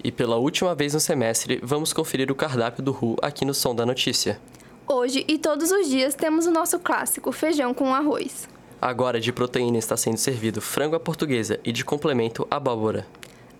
E 0.04 0.12
pela 0.12 0.38
última 0.38 0.74
vez 0.74 0.94
no 0.94 1.00
semestre, 1.00 1.60
vamos 1.62 1.94
conferir 1.94 2.32
o 2.32 2.36
cardápio 2.36 2.84
do 2.84 2.92
RU 2.92 3.16
aqui 3.22 3.46
no 3.46 3.54
Som 3.54 3.76
da 3.76 3.86
Notícia. 3.86 4.40
Hoje 4.88 5.24
e 5.28 5.38
todos 5.38 5.72
os 5.72 5.88
dias 5.88 6.16
temos 6.16 6.46
o 6.46 6.52
nosso 6.52 6.80
clássico 6.80 7.32
feijão 7.32 7.74
com 7.74 7.94
arroz. 7.94 8.48
Agora 8.82 9.20
de 9.20 9.32
proteína 9.32 9.78
está 9.78 9.96
sendo 9.96 10.18
servido 10.18 10.62
frango 10.62 10.96
à 10.96 11.00
portuguesa 11.00 11.60
e 11.64 11.72
de 11.72 11.86
complemento 11.86 12.46
abóbora. 12.52 13.08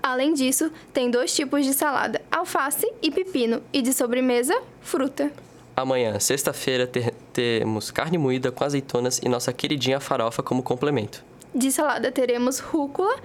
Além 0.04 0.34
disso, 0.34 0.70
tem 0.94 1.10
dois 1.10 1.34
tipos 1.34 1.66
de 1.66 1.74
salada, 1.74 2.22
alface 2.30 2.86
e 3.02 3.10
pepino, 3.10 3.62
e 3.72 3.82
de 3.82 3.94
sobremesa, 3.94 4.54
fruta. 4.82 5.32
Amanhã, 5.78 6.20
sexta-feira, 6.20 6.86
ter, 6.86 7.14
temos 7.32 7.90
carne 7.90 8.18
moída 8.18 8.52
com 8.52 8.66
azeitonas 8.66 9.22
e 9.24 9.30
nossa 9.30 9.54
queridinha 9.54 10.02
farofa 10.02 10.44
como 10.44 10.62
complemento. 10.62 11.24
De 11.56 11.72
salada 11.72 12.12
teremos 12.12 12.60
rúcula 12.60 13.16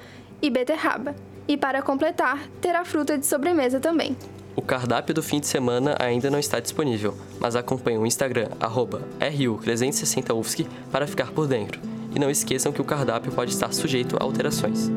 e 0.41 0.49
beterraba. 0.49 1.17
E 1.49 1.57
para 1.57 1.83
completar, 1.83 2.47
terá 2.61 2.85
fruta 2.85 3.19
de 3.19 3.27
sobremesa 3.27 3.81
também. 3.81 4.17
O 4.55 4.63
cardápio 4.63 5.13
do 5.13 5.23
fim 5.23 5.41
de 5.41 5.49
semana 5.49 5.97
ainda 5.99 6.31
não 6.31 6.39
está 6.39 6.61
disponível, 6.61 7.17
mas 7.41 7.57
acompanhe 7.57 7.99
o 7.99 8.07
Instagram, 8.07 8.51
RU360UFSC, 8.61 10.69
para 10.93 11.09
ficar 11.09 11.33
por 11.33 11.49
dentro. 11.49 11.81
E 12.15 12.21
não 12.21 12.31
esqueçam 12.31 12.71
que 12.71 12.81
o 12.81 12.85
cardápio 12.85 13.33
pode 13.33 13.51
estar 13.51 13.73
sujeito 13.73 14.17
a 14.17 14.23
alterações. 14.23 14.89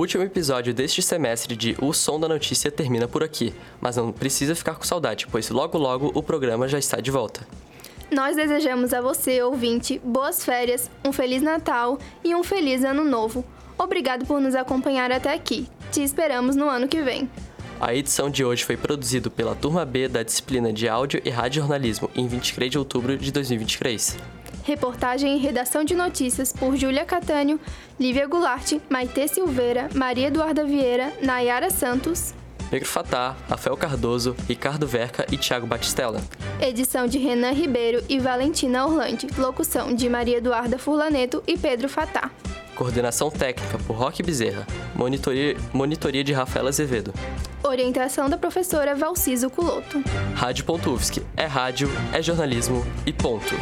Último 0.00 0.24
episódio 0.24 0.72
deste 0.74 1.02
semestre 1.02 1.54
de 1.54 1.76
O 1.80 1.92
Som 1.92 2.18
da 2.18 2.26
Notícia 2.26 2.70
termina 2.70 3.06
por 3.06 3.22
aqui, 3.22 3.54
mas 3.80 3.96
não 3.96 4.10
precisa 4.10 4.56
ficar 4.56 4.74
com 4.74 4.82
saudade, 4.82 5.26
pois 5.30 5.50
logo 5.50 5.78
logo 5.78 6.10
o 6.14 6.22
programa 6.22 6.66
já 6.66 6.78
está 6.78 7.00
de 7.00 7.10
volta. 7.10 7.46
Nós 8.10 8.34
desejamos 8.34 8.92
a 8.92 9.00
você, 9.00 9.40
ouvinte, 9.42 10.00
boas 10.02 10.44
férias, 10.44 10.90
um 11.04 11.12
Feliz 11.12 11.42
Natal 11.42 11.96
e 12.24 12.34
um 12.34 12.42
Feliz 12.42 12.82
Ano 12.82 13.04
Novo. 13.04 13.44
Obrigado 13.78 14.26
por 14.26 14.40
nos 14.40 14.54
acompanhar 14.54 15.12
até 15.12 15.32
aqui. 15.32 15.68
Te 15.92 16.02
esperamos 16.02 16.56
no 16.56 16.68
ano 16.68 16.88
que 16.88 17.02
vem. 17.02 17.30
A 17.80 17.94
edição 17.94 18.28
de 18.28 18.44
hoje 18.44 18.62
foi 18.62 18.76
produzida 18.76 19.30
pela 19.30 19.54
Turma 19.54 19.86
B 19.86 20.06
da 20.06 20.22
disciplina 20.22 20.70
de 20.70 20.86
Áudio 20.86 21.22
e 21.24 21.30
Radiojornalismo 21.30 22.10
em 22.14 22.28
23 22.28 22.70
de 22.70 22.78
outubro 22.78 23.16
de 23.16 23.32
2023. 23.32 24.18
Reportagem 24.64 25.34
e 25.34 25.40
redação 25.40 25.82
de 25.82 25.94
notícias 25.94 26.52
por 26.52 26.76
Júlia 26.76 27.06
Catânio, 27.06 27.58
Lívia 27.98 28.26
Goulart, 28.26 28.74
Maite 28.90 29.26
Silveira, 29.28 29.88
Maria 29.94 30.26
Eduarda 30.26 30.62
Vieira, 30.62 31.10
Nayara 31.22 31.70
Santos. 31.70 32.34
Pedro 32.70 32.86
Fatá, 32.86 33.34
Rafael 33.48 33.76
Cardoso, 33.78 34.36
Ricardo 34.46 34.86
Verca 34.86 35.24
e 35.32 35.38
Thiago 35.38 35.66
Batistella. 35.66 36.20
Edição 36.60 37.06
de 37.06 37.16
Renan 37.18 37.52
Ribeiro 37.52 38.04
e 38.10 38.20
Valentina 38.20 38.84
Orlandi. 38.84 39.26
Locução 39.38 39.94
de 39.94 40.06
Maria 40.06 40.36
Eduarda 40.36 40.78
Furlaneto 40.78 41.42
e 41.46 41.56
Pedro 41.56 41.88
Fatá. 41.88 42.30
Coordenação 42.80 43.30
técnica 43.30 43.78
por 43.86 43.94
Roque 43.94 44.22
Bezerra. 44.22 44.66
Monitoria, 44.94 45.54
monitoria 45.70 46.24
de 46.24 46.32
Rafael 46.32 46.66
Azevedo. 46.66 47.12
Orientação 47.62 48.26
da 48.26 48.38
professora 48.38 48.94
Valciso 48.94 49.50
Culoto. 49.50 50.02
Rádio 50.34 50.64
Pontufsk. 50.64 51.18
É 51.36 51.44
rádio, 51.44 51.90
é 52.10 52.22
jornalismo 52.22 52.82
e 53.04 53.12
ponto. 53.12 53.54